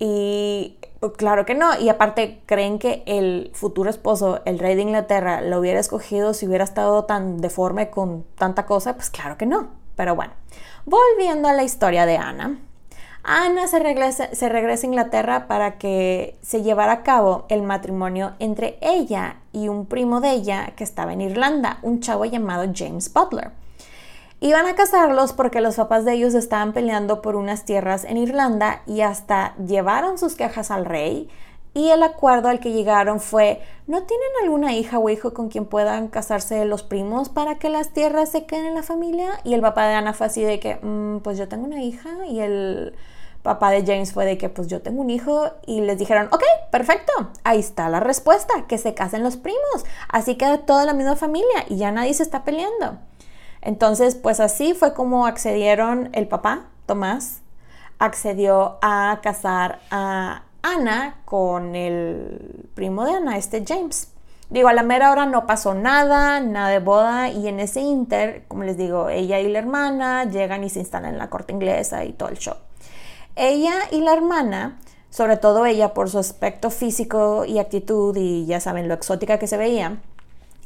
[0.00, 4.82] Y pues, claro que no, y aparte creen que el futuro esposo, el rey de
[4.82, 9.46] Inglaterra, lo hubiera escogido si hubiera estado tan deforme con tanta cosa, pues claro que
[9.46, 9.68] no.
[9.94, 10.32] Pero bueno,
[10.84, 12.58] volviendo a la historia de Ana.
[13.28, 18.34] Ana se regresa, se regresa a Inglaterra para que se llevara a cabo el matrimonio
[18.38, 23.12] entre ella y un primo de ella que estaba en Irlanda, un chavo llamado James
[23.12, 23.50] Butler.
[24.38, 28.82] Iban a casarlos porque los papás de ellos estaban peleando por unas tierras en Irlanda
[28.86, 31.28] y hasta llevaron sus quejas al rey
[31.74, 35.66] y el acuerdo al que llegaron fue, ¿no tienen alguna hija o hijo con quien
[35.66, 39.40] puedan casarse los primos para que las tierras se queden en la familia?
[39.42, 42.10] Y el papá de Ana fue así de que, mm, pues yo tengo una hija
[42.28, 42.94] y el
[43.46, 46.42] papá de James fue de que pues yo tengo un hijo y les dijeron, ok,
[46.70, 47.12] perfecto,
[47.44, 51.64] ahí está la respuesta, que se casen los primos, así queda toda la misma familia
[51.68, 52.98] y ya nadie se está peleando.
[53.62, 57.40] Entonces, pues así fue como accedieron el papá, Tomás,
[57.98, 64.12] accedió a casar a Ana con el primo de Ana, este James.
[64.50, 68.44] Digo, a la mera hora no pasó nada, nada de boda y en ese inter,
[68.46, 72.04] como les digo, ella y la hermana llegan y se instalan en la corte inglesa
[72.04, 72.56] y todo el show.
[73.36, 74.78] Ella y la hermana,
[75.10, 79.46] sobre todo ella por su aspecto físico y actitud y ya saben lo exótica que
[79.46, 79.98] se veía,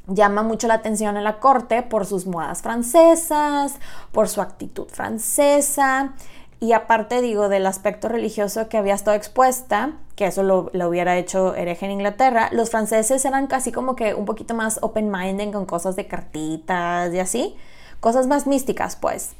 [0.07, 3.75] llama mucho la atención en la corte por sus modas francesas,
[4.13, 6.15] por su actitud francesa
[6.61, 11.55] y aparte digo del aspecto religioso que había estado expuesta, que eso lo, hubiera hecho
[11.55, 15.97] hereje en Inglaterra, los franceses eran casi como que un poquito más open-minded con cosas
[15.97, 17.57] de cartitas y así,
[18.01, 19.31] cosas más místicas pues.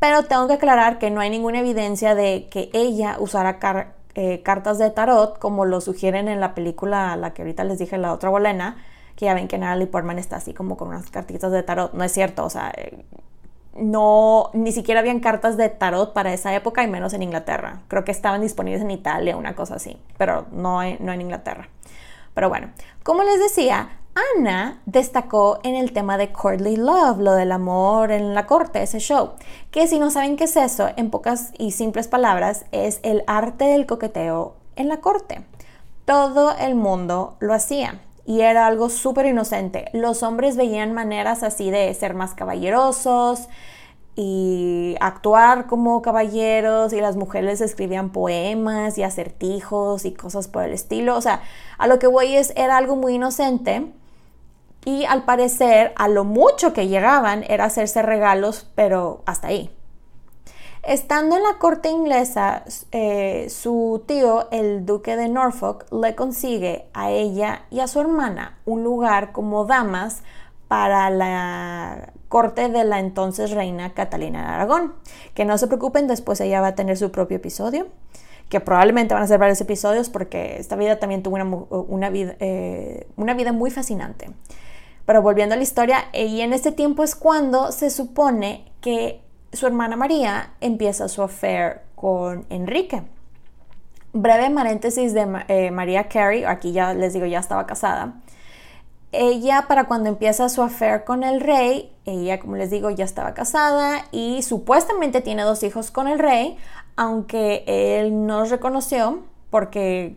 [0.00, 3.58] Pero tengo que aclarar que no hay ninguna evidencia de que ella usara
[4.14, 7.98] eh, cartas de tarot como lo sugieren en la película, la que ahorita les dije,
[7.98, 8.82] la otra bolena,
[9.14, 11.92] que ya ven que Natalie Portman está así como con unas cartitas de tarot.
[11.92, 13.04] No es cierto, o sea, eh,
[13.74, 17.82] no, ni siquiera habían cartas de tarot para esa época y menos en Inglaterra.
[17.88, 21.68] Creo que estaban disponibles en Italia, una cosa así, pero no, no en Inglaterra.
[22.32, 22.70] Pero bueno,
[23.02, 28.34] como les decía, Ana destacó en el tema de Courtly Love, lo del amor en
[28.34, 29.30] la corte, ese show,
[29.70, 33.64] que si no saben qué es eso, en pocas y simples palabras, es el arte
[33.66, 35.42] del coqueteo en la corte.
[36.04, 39.86] Todo el mundo lo hacía y era algo súper inocente.
[39.92, 43.48] Los hombres veían maneras así de ser más caballerosos,
[44.16, 50.72] y actuar como caballeros y las mujeres escribían poemas y acertijos y cosas por el
[50.72, 51.16] estilo.
[51.16, 51.42] O sea,
[51.78, 53.86] a lo que voy es, era algo muy inocente
[54.84, 59.70] y al parecer a lo mucho que llegaban era hacerse regalos, pero hasta ahí.
[60.82, 67.10] Estando en la corte inglesa, eh, su tío, el duque de Norfolk, le consigue a
[67.10, 70.22] ella y a su hermana un lugar como damas
[70.68, 74.94] para la corte de la entonces reina Catalina de Aragón.
[75.34, 77.88] Que no se preocupen, después ella va a tener su propio episodio,
[78.48, 81.36] que probablemente van a ser varios episodios porque esta vida también tuvo
[81.88, 84.30] una, vida, eh, una vida muy fascinante.
[85.04, 89.20] Pero volviendo a la historia, y en este tiempo es cuando se supone que
[89.52, 93.02] su hermana María empieza su affair con Enrique.
[94.12, 98.14] Breve paréntesis de eh, María Carey, aquí ya les digo, ya estaba casada.
[99.12, 103.34] Ella, para cuando empieza su affair con el rey, ella, como les digo, ya estaba
[103.34, 106.56] casada y supuestamente tiene dos hijos con el rey,
[106.94, 109.20] aunque él no reconoció
[109.50, 110.16] porque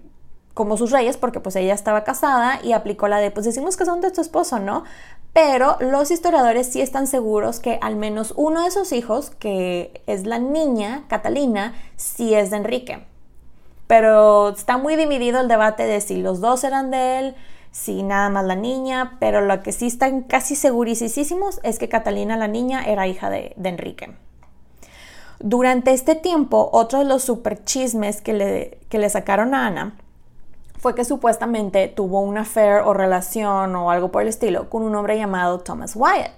[0.53, 3.85] como sus reyes, porque pues ella estaba casada y aplicó la de, pues decimos que
[3.85, 4.83] son de tu esposo, ¿no?
[5.33, 10.27] Pero los historiadores sí están seguros que al menos uno de sus hijos, que es
[10.27, 13.03] la niña, Catalina, sí es de Enrique.
[13.87, 17.35] Pero está muy dividido el debate de si los dos eran de él,
[17.73, 22.37] si nada más la niña, pero lo que sí están casi segurísimos es que Catalina,
[22.37, 24.15] la niña, era hija de, de Enrique.
[25.39, 29.95] Durante este tiempo, otro de los super chismes que le, que le sacaron a Ana
[30.77, 34.93] fue que supuestamente tuvo una affair o relación o algo por el estilo con un
[34.95, 36.31] hombre llamado Thomas Wyatt,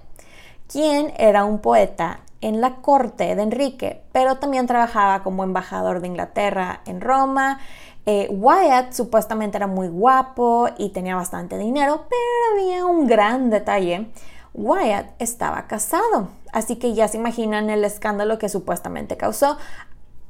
[0.72, 6.06] quien era un poeta en la corte de Enrique, pero también trabajaba como embajador de
[6.06, 7.60] Inglaterra en Roma.
[8.06, 14.06] Eh, Wyatt supuestamente era muy guapo y tenía bastante dinero, pero había un gran detalle.
[14.54, 19.58] Wyatt estaba casado, así que ya se imaginan el escándalo que supuestamente causó.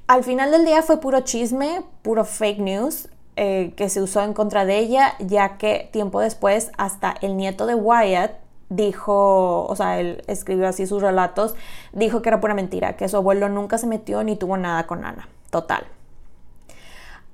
[0.07, 3.09] Al final del día fue puro chisme, puro fake news.
[3.39, 7.67] Eh, que se usó en contra de ella, ya que tiempo después hasta el nieto
[7.67, 8.33] de Wyatt
[8.71, 11.55] dijo, o sea, él escribió así sus relatos,
[11.93, 15.05] dijo que era pura mentira, que su abuelo nunca se metió ni tuvo nada con
[15.05, 15.29] Ana.
[15.51, 15.87] Total.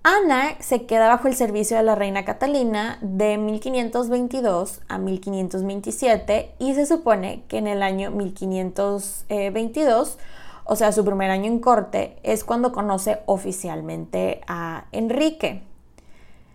[0.05, 6.75] Ana se queda bajo el servicio de la reina Catalina de 1522 a 1527 y
[6.75, 10.19] se supone que en el año 1522,
[10.65, 15.63] o sea, su primer año en corte, es cuando conoce oficialmente a Enrique.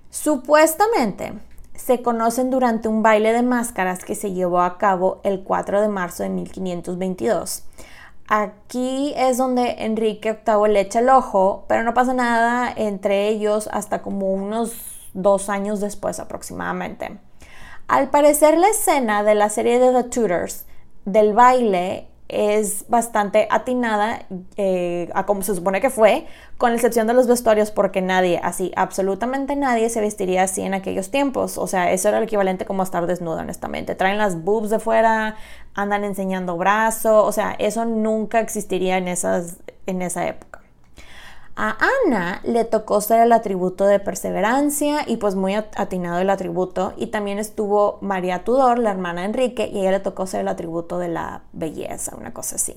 [0.10, 1.32] Supuestamente
[1.74, 5.88] se conocen durante un baile de máscaras que se llevó a cabo el 4 de
[5.88, 7.64] marzo de 1522.
[8.28, 13.70] Aquí es donde Enrique VIII le echa el ojo, pero no pasa nada entre ellos
[13.72, 14.74] hasta como unos
[15.14, 17.20] dos años después aproximadamente.
[17.88, 20.66] Al parecer la escena de la serie de The Tudors
[21.06, 24.26] del baile es bastante atinada
[24.58, 26.26] eh, a como se supone que fue,
[26.58, 31.10] con excepción de los vestuarios, porque nadie, así, absolutamente nadie se vestiría así en aquellos
[31.12, 31.58] tiempos.
[31.58, 33.96] O sea, eso era el equivalente como estar desnudo, honestamente.
[33.96, 35.36] Traen las boobs de fuera,
[35.74, 40.57] andan enseñando brazo, o sea, eso nunca existiría en, esas, en esa época.
[41.60, 46.94] A Ana le tocó ser el atributo de perseverancia y pues muy atinado el atributo.
[46.98, 50.50] Y también estuvo María Tudor, la hermana Enrique, y a ella le tocó ser el
[50.50, 52.76] atributo de la belleza, una cosa así.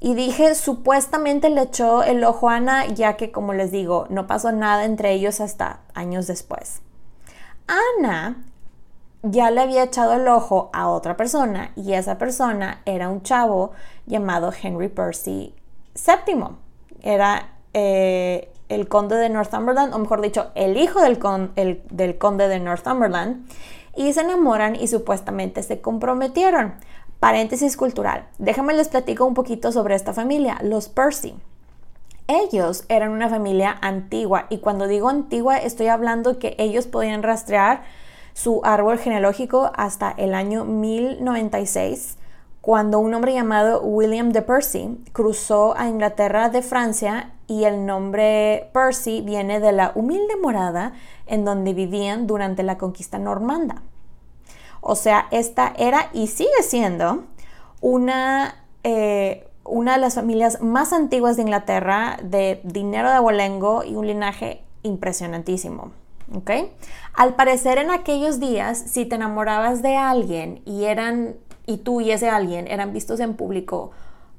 [0.00, 4.26] Y dije, supuestamente le echó el ojo a Ana, ya que como les digo, no
[4.26, 6.82] pasó nada entre ellos hasta años después.
[7.68, 8.44] Ana
[9.22, 13.70] ya le había echado el ojo a otra persona y esa persona era un chavo
[14.04, 15.54] llamado Henry Percy
[15.94, 16.56] VII.
[17.02, 21.18] Era eh, el conde de Northumberland, o mejor dicho, el hijo del,
[21.90, 23.46] del conde de Northumberland,
[23.96, 26.74] y se enamoran y supuestamente se comprometieron.
[27.20, 28.28] Paréntesis cultural.
[28.38, 31.34] Déjame les platico un poquito sobre esta familia, los Percy.
[32.28, 37.82] Ellos eran una familia antigua y cuando digo antigua estoy hablando que ellos podían rastrear
[38.34, 42.18] su árbol genealógico hasta el año 1096
[42.60, 48.70] cuando un hombre llamado William de Percy cruzó a Inglaterra de Francia y el nombre
[48.72, 50.92] Percy viene de la humilde morada
[51.26, 53.82] en donde vivían durante la conquista normanda.
[54.80, 57.24] O sea, esta era y sigue siendo
[57.80, 63.96] una, eh, una de las familias más antiguas de Inglaterra, de dinero de abolengo y
[63.96, 65.90] un linaje impresionantísimo.
[67.14, 72.12] Al parecer en aquellos días, si te enamorabas de alguien y eran y tú y
[72.12, 73.90] ese alguien eran vistos en público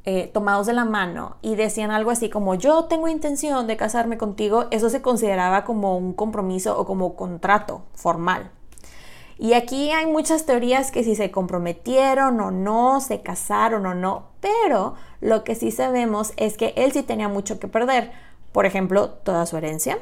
[0.06, 4.18] eh, tomados de la mano y decían algo así como yo tengo intención de casarme
[4.18, 8.52] contigo, eso se consideraba como un compromiso o como contrato formal.
[9.38, 14.28] Y aquí hay muchas teorías que si se comprometieron o no, se casaron o no,
[14.42, 18.12] pero lo que sí sabemos es que él sí tenía mucho que perder.
[18.52, 19.98] Por ejemplo, toda su herencia,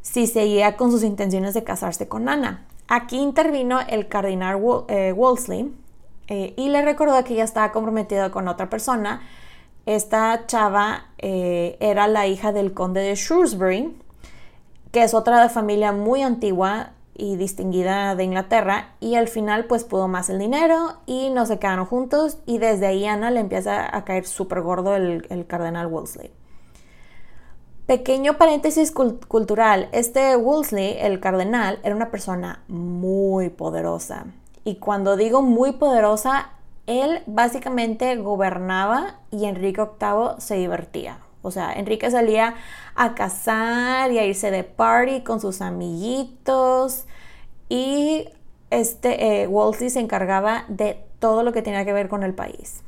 [0.00, 2.66] si seguía con sus intenciones de casarse con Ana.
[2.86, 5.72] Aquí intervino el cardenal eh, Wolsey,
[6.28, 9.22] eh, y le recordó que ella estaba comprometida con otra persona.
[9.86, 13.96] Esta chava eh, era la hija del conde de Shrewsbury,
[14.92, 20.08] que es otra familia muy antigua y distinguida de Inglaterra y al final pues pudo
[20.08, 24.04] más el dinero y no se quedaron juntos y desde ahí Ana le empieza a
[24.04, 26.30] caer súper gordo el, el, cardenal Wolsey.
[27.86, 34.26] Pequeño paréntesis cultural, este Wolsey, el cardenal, era una persona muy poderosa.
[34.64, 36.50] Y cuando digo muy poderosa,
[36.86, 41.18] él básicamente gobernaba y Enrique VIII se divertía.
[41.42, 42.54] O sea, Enrique salía
[42.94, 47.04] a cazar y a irse de party con sus amiguitos
[47.68, 48.28] y
[48.70, 52.82] este eh, Wolsey se encargaba de todo lo que tenía que ver con el país.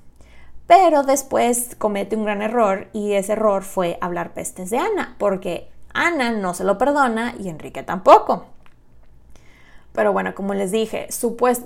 [0.66, 5.68] Pero después comete un gran error y ese error fue hablar pestes de Ana, porque
[5.93, 8.47] Ana no se lo perdona y Enrique tampoco.
[9.95, 11.07] Pero bueno, como les dije,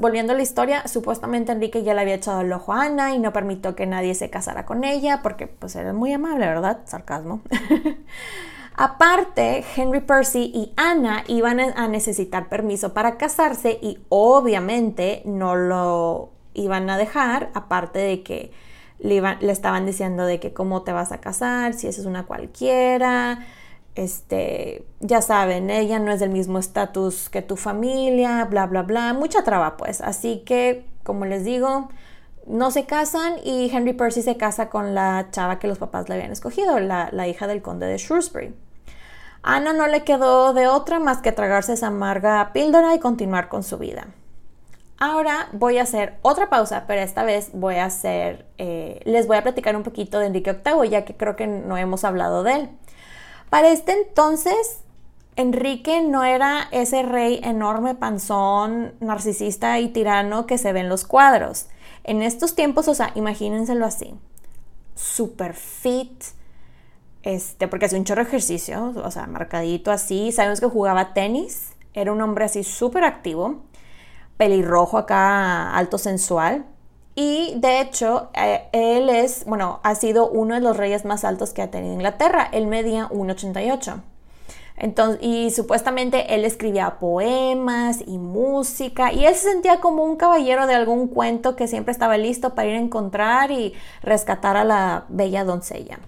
[0.01, 3.19] volviendo a la historia, supuestamente Enrique ya le había echado el ojo a Ana y
[3.19, 6.81] no permitió que nadie se casara con ella porque pues era muy amable, ¿verdad?
[6.85, 7.41] Sarcasmo.
[8.77, 16.29] Aparte, Henry Percy y Ana iban a necesitar permiso para casarse y obviamente no lo
[16.53, 18.53] iban a dejar, aparte de que
[18.99, 22.27] le, le estaban diciendo de que cómo te vas a casar, si esa es una
[22.27, 23.47] cualquiera,
[23.99, 29.13] este, ya saben, ella no es del mismo estatus que tu familia, bla, bla, bla,
[29.13, 30.01] mucha traba pues.
[30.01, 31.89] Así que, como les digo,
[32.47, 36.15] no se casan y Henry Percy se casa con la chava que los papás le
[36.15, 38.55] habían escogido, la, la hija del conde de Shrewsbury.
[39.43, 43.65] Ana no le quedó de otra más que tragarse esa amarga píldora y continuar con
[43.65, 44.07] su vida.
[45.01, 49.37] Ahora voy a hacer otra pausa, pero esta vez voy a hacer, eh, les voy
[49.37, 52.53] a platicar un poquito de Enrique VIII, ya que creo que no hemos hablado de
[52.53, 52.71] él.
[53.51, 54.83] Para este entonces,
[55.37, 61.05] Enrique no era ese rey enorme, panzón, narcisista y tirano que se ve en los
[61.05, 61.67] cuadros.
[62.05, 64.15] En estos tiempos, o sea, imagínenselo así.
[64.95, 66.25] Super fit,
[67.23, 70.33] este, porque hace un chorro de ejercicio, o sea, marcadito así.
[70.33, 73.63] Sabemos que jugaba tenis, era un hombre así súper activo,
[74.37, 76.67] pelirrojo acá, alto sensual.
[77.21, 81.51] Y de hecho, eh, él es, bueno, ha sido uno de los reyes más altos
[81.53, 82.49] que ha tenido Inglaterra.
[82.53, 84.01] Él medía 1,88.
[84.77, 90.69] Entonces, y supuestamente él escribía poemas y música y él se sentía como un caballero
[90.69, 95.07] de algún cuento que siempre estaba listo para ir a encontrar y rescatar a la
[95.09, 95.99] bella doncella.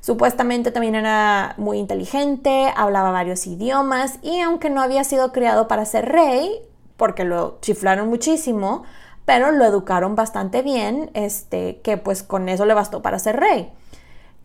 [0.00, 5.84] Supuestamente también era muy inteligente, hablaba varios idiomas y aunque no había sido criado para
[5.86, 6.52] ser rey,
[6.96, 8.84] porque lo chiflaron muchísimo,
[9.26, 13.70] pero lo educaron bastante bien, este, que pues con eso le bastó para ser rey.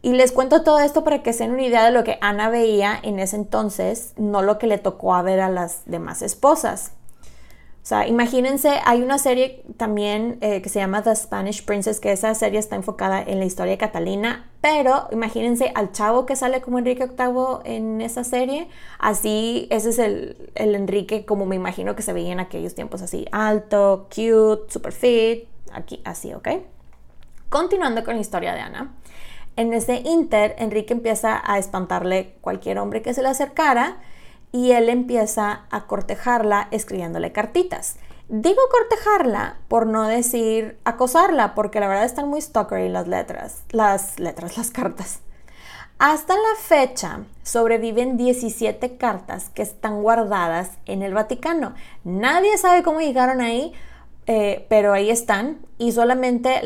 [0.01, 2.49] Y les cuento todo esto para que se den una idea de lo que Ana
[2.49, 6.91] veía en ese entonces, no lo que le tocó a ver a las demás esposas.
[7.83, 12.11] O sea, imagínense, hay una serie también eh, que se llama The Spanish Princess, que
[12.11, 16.61] esa serie está enfocada en la historia de Catalina, pero imagínense al chavo que sale
[16.61, 18.67] como Enrique VIII en esa serie,
[18.99, 23.01] así, ese es el, el Enrique como me imagino que se veía en aquellos tiempos,
[23.01, 26.49] así, alto, cute, super fit, aquí, así, ¿ok?
[27.49, 28.93] Continuando con la historia de Ana.
[29.55, 33.97] En ese inter, Enrique empieza a espantarle cualquier hombre que se le acercara
[34.51, 37.97] y él empieza a cortejarla escribiéndole cartitas.
[38.27, 44.19] Digo cortejarla por no decir acosarla, porque la verdad están muy stalkery las letras, las
[44.19, 45.19] letras, las cartas.
[45.99, 51.75] Hasta la fecha sobreviven 17 cartas que están guardadas en el Vaticano.
[52.03, 53.73] Nadie sabe cómo llegaron ahí,
[54.25, 56.61] eh, pero ahí están y solamente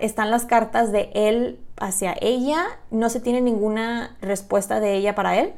[0.00, 2.64] están las cartas de él hacia ella.
[2.90, 5.52] No se tiene ninguna respuesta de ella para él.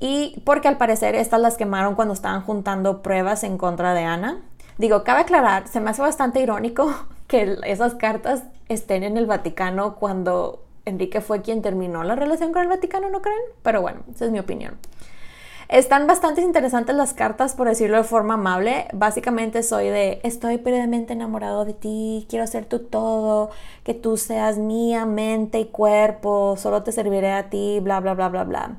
[0.00, 4.42] Y porque al parecer estas las quemaron cuando estaban juntando pruebas en contra de Ana.
[4.78, 6.92] Digo, cabe aclarar, se me hace bastante irónico
[7.26, 12.62] que esas cartas estén en el Vaticano cuando Enrique fue quien terminó la relación con
[12.62, 13.40] el Vaticano, ¿no creen?
[13.62, 14.76] Pero bueno, esa es mi opinión.
[15.68, 18.86] Están bastante interesantes las cartas, por decirlo de forma amable.
[18.92, 23.50] Básicamente soy de, estoy perdidamente enamorado de ti, quiero ser tu todo,
[23.82, 28.28] que tú seas mía, mente y cuerpo, solo te serviré a ti, bla, bla, bla,
[28.28, 28.76] bla, bla.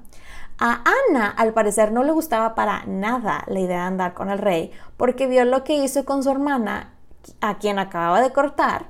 [0.58, 4.38] A Ana, al parecer, no le gustaba para nada la idea de andar con el
[4.38, 6.94] rey, porque vio lo que hizo con su hermana,
[7.42, 8.86] a quien acababa de cortar.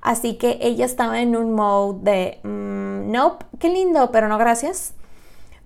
[0.00, 4.94] Así que ella estaba en un mode de, mm, nope, qué lindo, pero no gracias.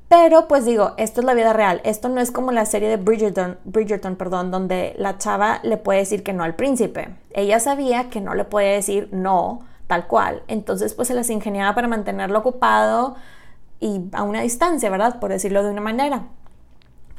[0.09, 1.81] Pero pues digo, esto es la vida real.
[1.85, 6.01] Esto no es como la serie de Bridgerton, Bridgerton, perdón, donde la chava le puede
[6.01, 7.15] decir que no al príncipe.
[7.33, 10.43] Ella sabía que no le puede decir no tal cual.
[10.49, 13.17] Entonces pues se las ingeniaba para mantenerlo ocupado
[13.81, 15.19] y a una distancia, ¿verdad?
[15.19, 16.25] Por decirlo de una manera.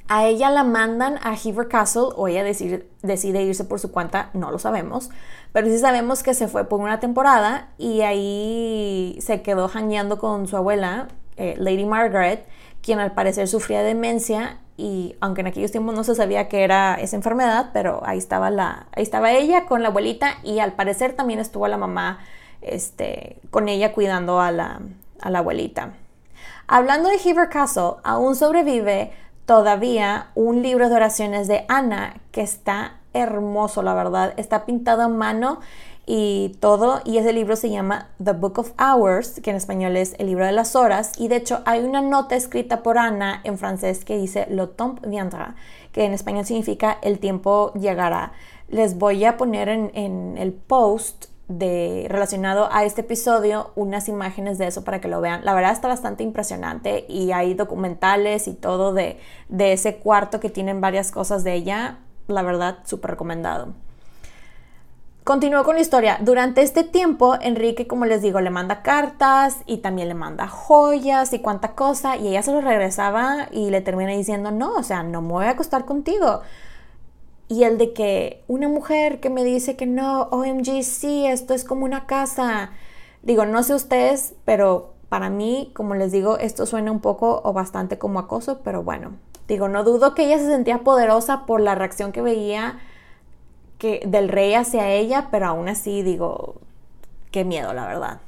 [0.08, 4.52] A ella la mandan a Hever Castle o ella decide, irse por su cuenta, no
[4.52, 5.10] lo sabemos,
[5.54, 10.48] pero sí sabemos que se fue por una temporada y ahí se quedó hangueando con
[10.48, 11.08] su abuela,
[11.38, 12.46] eh, Lady Margaret,
[12.82, 16.96] quien al parecer sufría demencia y aunque en aquellos tiempos no se sabía que era
[16.96, 21.14] esa enfermedad, pero ahí estaba, la, ahí estaba ella con la abuelita y al parecer
[21.14, 22.20] también estuvo la mamá
[22.62, 24.82] este, con ella cuidando a la,
[25.22, 25.94] a la abuelita.
[26.74, 29.12] Hablando de Hever Castle, aún sobrevive
[29.46, 34.34] todavía un libro de oraciones de Ana que está hermoso, la verdad.
[34.38, 35.60] Está pintado a mano
[36.06, 37.02] y todo.
[37.04, 40.46] Y ese libro se llama The Book of Hours, que en español es el libro
[40.46, 41.12] de las horas.
[41.18, 45.02] Y de hecho hay una nota escrita por Ana en francés que dice Le temps
[45.02, 45.56] viendra,
[45.92, 48.32] que en español significa el tiempo llegará.
[48.70, 54.68] Les voy a poner en, en el post relacionado a este episodio unas imágenes de
[54.68, 55.46] eso para que lo vean.
[55.46, 60.50] La verdad está bastante impresionante y hay documentales y todo de, de ese cuarto que
[60.50, 61.98] tienen varias cosas de ella.
[62.28, 63.74] La verdad, súper recomendado.
[65.24, 66.18] Continúo con la historia.
[66.20, 71.32] Durante este tiempo, Enrique, como les digo, le manda cartas y también le manda joyas
[71.34, 75.04] y cuánta cosa, y ella se lo regresaba y le termina diciendo, no, o sea,
[75.04, 76.42] no me voy a acostar contigo.
[77.52, 81.66] Y el de que una mujer que me dice que no, OMG, sí, esto es
[81.66, 82.70] como una casa.
[83.24, 87.52] Digo, no sé ustedes, pero para mí, como les digo, esto suena un poco o
[87.52, 89.18] bastante como acoso, pero bueno,
[89.50, 92.80] digo, no dudo que ella se sentía poderosa por la reacción que veía
[93.80, 96.56] que, del rey hacia ella, pero aún así digo,
[97.32, 98.22] qué miedo, la verdad.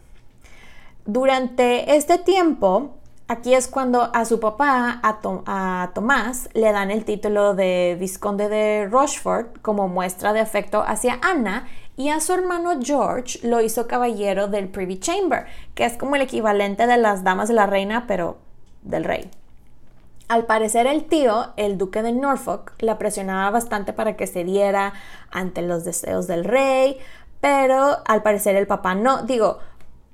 [1.06, 2.90] Durante este tiempo,
[3.28, 8.88] aquí es cuando a su papá, a, Tomás, le dan el título de Visconde de
[8.90, 14.48] Rochefort como muestra de afecto hacia Ana y a su hermano George lo hizo caballero
[14.48, 15.46] del Privy Chamber,
[15.76, 18.38] que es como el equivalente de las damas de la reina, pero
[18.82, 19.30] del rey.
[20.28, 24.94] Al parecer el tío, el duque de Norfolk, la presionaba bastante para que se diera
[25.30, 26.98] ante los deseos del rey,
[27.42, 29.24] pero al parecer el papá no.
[29.24, 29.60] Digo,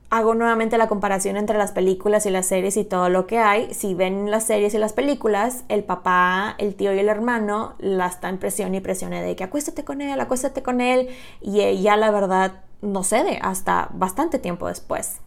[0.10, 3.74] hago nuevamente la comparación entre las películas y las series y todo lo que hay.
[3.74, 8.08] Si ven las series y las películas, el papá, el tío y el hermano la
[8.08, 11.10] están presión y presión de que acuéstate con él, acuéstate con él,
[11.42, 15.18] y ella la verdad no cede hasta bastante tiempo después.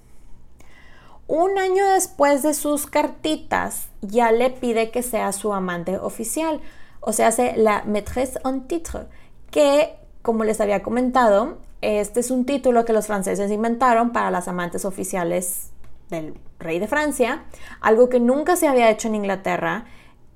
[1.28, 6.60] Un año después de sus cartitas, ya le pide que sea su amante oficial,
[7.00, 9.02] o sea, hace la maîtresse en titre,
[9.50, 14.48] que, como les había comentado, este es un título que los franceses inventaron para las
[14.48, 15.70] amantes oficiales
[16.08, 17.44] del rey de Francia,
[17.80, 19.84] algo que nunca se había hecho en Inglaterra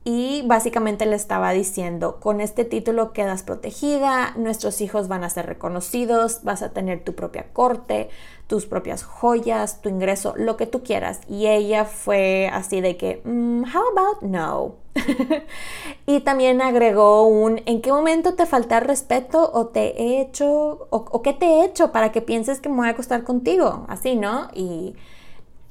[0.08, 5.46] y básicamente le estaba diciendo, con este título quedas protegida, nuestros hijos van a ser
[5.46, 8.08] reconocidos, vas a tener tu propia corte,
[8.46, 11.20] tus propias joyas, tu ingreso, lo que tú quieras.
[11.28, 14.74] Y ella fue así de que, mm, how about no?
[16.06, 21.22] y también agregó un, ¿en qué momento te falta respeto o te he hecho, o,
[21.22, 23.84] qué te he hecho para que pienses que me voy a acostar contigo?
[23.88, 24.48] Así, ¿no?
[24.54, 24.94] Y,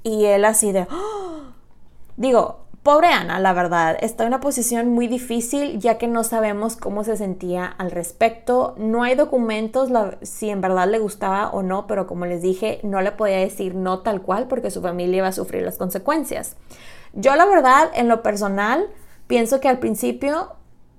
[0.03, 1.41] y él así de, ¡Oh!
[2.17, 6.75] digo, Pobre Ana, la verdad, está en una posición muy difícil ya que no sabemos
[6.75, 8.75] cómo se sentía al respecto.
[8.77, 9.89] No hay documentos
[10.21, 13.73] si en verdad le gustaba o no, pero como les dije, no le podía decir
[13.73, 16.57] no tal cual porque su familia iba a sufrir las consecuencias.
[17.13, 18.86] Yo la verdad, en lo personal,
[19.25, 20.51] pienso que al principio,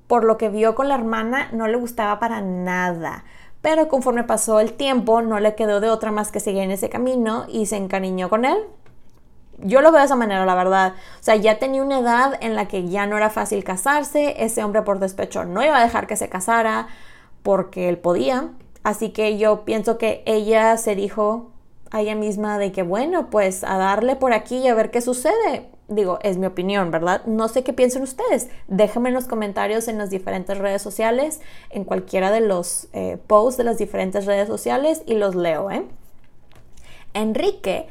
[0.09, 3.22] por lo que vio con la hermana, no le gustaba para nada.
[3.62, 6.89] Pero conforme pasó el tiempo, no le quedó de otra más que seguir en ese
[6.89, 8.59] camino y se encariñó con él
[9.59, 10.94] yo lo veo de esa manera, la verdad.
[11.20, 14.44] O sea, ya tenía una edad en la que ya no era fácil casarse.
[14.44, 16.88] Ese hombre por despecho no iba a dejar que se casara
[17.42, 18.50] porque él podía.
[18.82, 21.50] Así que yo pienso que ella se dijo
[21.90, 25.00] a ella misma de que, bueno, pues a darle por aquí y a ver qué
[25.00, 25.68] sucede.
[25.88, 27.24] Digo, es mi opinión, ¿verdad?
[27.26, 28.48] No sé qué piensan ustedes.
[28.66, 31.40] Déjenme en los comentarios en las diferentes redes sociales,
[31.70, 35.84] en cualquiera de los eh, posts de las diferentes redes sociales y los leo, ¿eh?
[37.14, 37.88] Enrique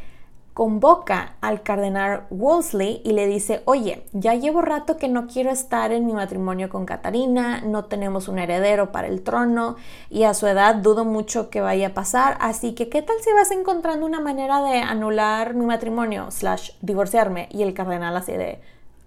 [0.55, 5.91] convoca al cardenal Wolsey y le dice, oye, ya llevo rato que no quiero estar
[5.91, 9.75] en mi matrimonio con Catarina, no tenemos un heredero para el trono
[10.09, 13.33] y a su edad dudo mucho que vaya a pasar, así que ¿qué tal si
[13.33, 17.49] vas encontrando una manera de anular mi matrimonio slash divorciarme?
[17.51, 18.61] Y el cardenal así de,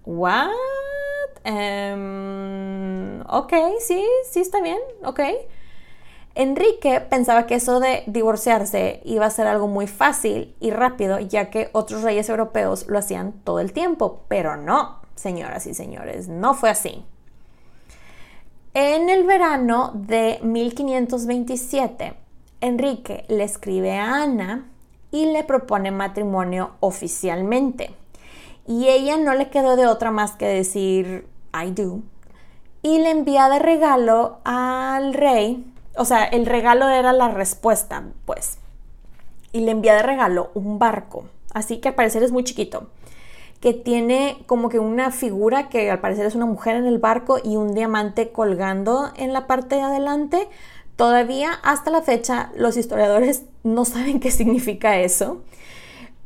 [0.05, 0.51] ¿what?
[1.45, 5.19] Um, ok, sí, sí está bien, ok.
[6.39, 11.49] Enrique pensaba que eso de divorciarse iba a ser algo muy fácil y rápido, ya
[11.49, 16.53] que otros reyes europeos lo hacían todo el tiempo, pero no, señoras y señores, no
[16.53, 17.03] fue así.
[18.73, 22.13] En el verano de 1527,
[22.61, 24.69] Enrique le escribe a Ana
[25.11, 27.93] y le propone matrimonio oficialmente.
[28.65, 31.99] Y ella no le quedó de otra más que decir I do.
[32.81, 35.65] Y le envía de regalo al rey
[35.99, 38.57] o sea, el regalo era la respuesta, pues.
[39.51, 42.87] Y le envía de regalo un barco, así que al parecer es muy chiquito,
[43.59, 47.39] que tiene como que una figura que al parecer es una mujer en el barco
[47.43, 50.47] y un diamante colgando en la parte de adelante.
[50.95, 55.41] Todavía hasta la fecha los historiadores no saben qué significa eso,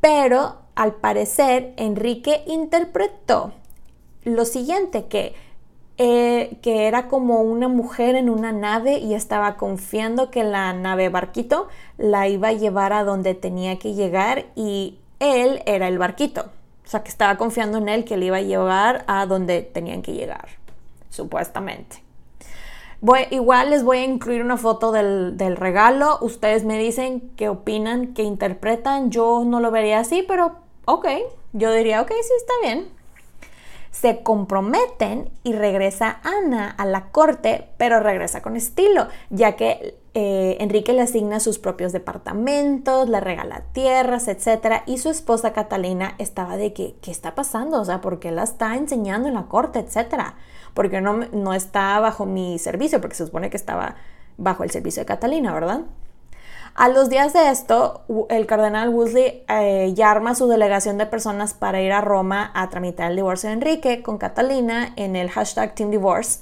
[0.02, 3.54] pero al parecer Enrique interpretó
[4.24, 5.34] lo siguiente, que
[6.00, 11.10] eh, que era como una mujer en una nave y estaba confiando que la nave
[11.10, 11.68] barquito
[12.00, 16.50] la iba a llevar a donde tenía que llegar y él era el barquito.
[16.84, 20.02] O sea, que estaba confiando en él que le iba a llevar a donde tenían
[20.02, 20.48] que llegar,
[21.10, 22.04] supuestamente.
[23.00, 26.18] Voy, igual les voy a incluir una foto del, del, regalo.
[26.22, 29.12] Ustedes me dicen qué opinan, qué interpretan.
[29.12, 31.08] Yo no lo vería así, pero ok.
[31.52, 33.03] Yo diría, ok, sí, está bien
[33.94, 40.58] se comprometen y regresa Ana a la corte, pero regresa con estilo, ya que eh,
[40.60, 44.82] Enrique le asigna sus propios departamentos, le regala tierras, etc.
[44.88, 47.80] Y su esposa Catalina estaba de que, ¿qué está pasando?
[47.80, 50.38] O sea, ¿por qué la está enseñando en la corte, etcétera?
[50.74, 53.96] Porque no, no está bajo mi servicio, porque se supone que estaba
[54.38, 55.82] bajo el servicio de Catalina, ¿verdad?
[56.76, 61.54] A los días de esto, el cardenal Wolsey eh, ya arma su delegación de personas
[61.54, 65.76] para ir a Roma a tramitar el divorcio de Enrique con Catalina en el hashtag
[65.76, 66.40] Team Divorce.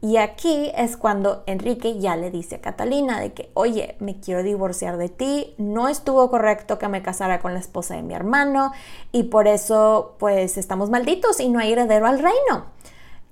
[0.00, 4.42] Y aquí es cuando Enrique ya le dice a Catalina de que, oye, me quiero
[4.42, 8.72] divorciar de ti, no estuvo correcto que me casara con la esposa de mi hermano
[9.12, 12.66] y por eso pues estamos malditos y no hay heredero al reino.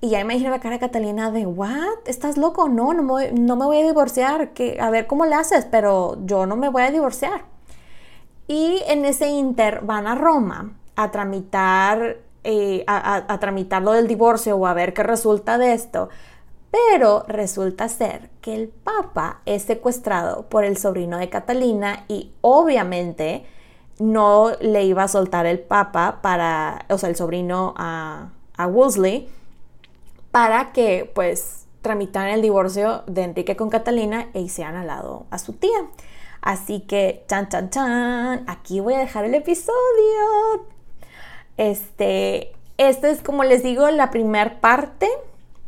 [0.01, 1.99] Y ya imagino la cara de Catalina de, ¿what?
[2.05, 2.67] ¿Estás loco?
[2.69, 4.53] No, no me, no me voy a divorciar.
[4.53, 7.45] Que, a ver cómo le haces, pero yo no me voy a divorciar.
[8.47, 14.55] Y en ese inter van a Roma a tramitar, eh, a, tramitar lo del divorcio
[14.55, 16.09] o a ver qué resulta de esto.
[16.71, 23.45] Pero resulta ser que el Papa es secuestrado por el sobrino de Catalina y obviamente
[23.97, 29.29] no le iba a soltar el Papa para, o sea, el sobrino a, a Wolsey
[30.35, 35.39] para que pues tramitaran el divorcio de Enrique con Catalina e hicieran al lado a
[35.39, 35.87] su tía.
[36.41, 40.67] Así que, chan, chan, chan, aquí voy a dejar el episodio.
[41.55, 45.07] Este, este es como les digo la primera parte.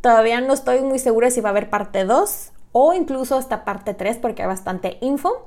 [0.02, 3.94] Todavía no estoy muy segura si va a haber parte 2 o incluso hasta parte
[3.94, 5.46] 3 porque hay bastante info.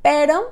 [0.00, 0.50] Pero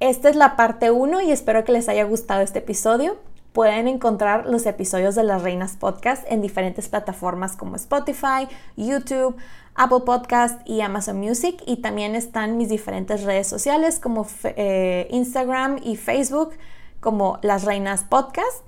[0.00, 3.16] esta es la parte 1 y espero que les haya gustado este episodio.
[3.56, 9.34] Pueden encontrar los episodios de Las Reinas Podcast en diferentes plataformas como Spotify, YouTube,
[9.74, 11.62] Apple Podcast y Amazon Music.
[11.64, 16.50] Y también están mis diferentes redes sociales como eh, Instagram y Facebook
[17.00, 18.62] como Las Reinas Podcast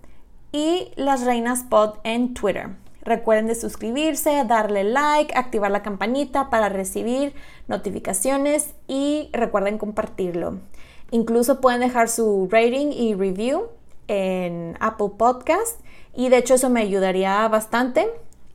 [0.53, 2.71] y Las Reinas Pod en Twitter.
[3.03, 7.35] Recuerden de suscribirse, darle like, activar la campanita para recibir
[7.67, 10.61] notificaciones y recuerden compartirlo.
[11.11, 13.69] Incluso pueden dejar su rating y review
[14.09, 15.81] en Apple Podcast
[16.15, 18.09] y de hecho eso me ayudaría bastante.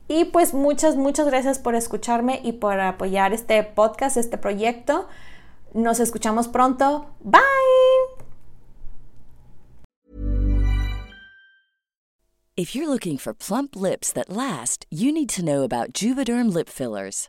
[0.06, 5.08] Y pues muchas, muchas gracias por escucharme y por apoyar este podcast, este proyecto.
[5.72, 7.06] Nos escuchamos pronto.
[7.20, 7.40] Bye.
[12.56, 16.68] If you're looking for plump lips that last, you need to know about Juvederm lip
[16.68, 17.28] fillers.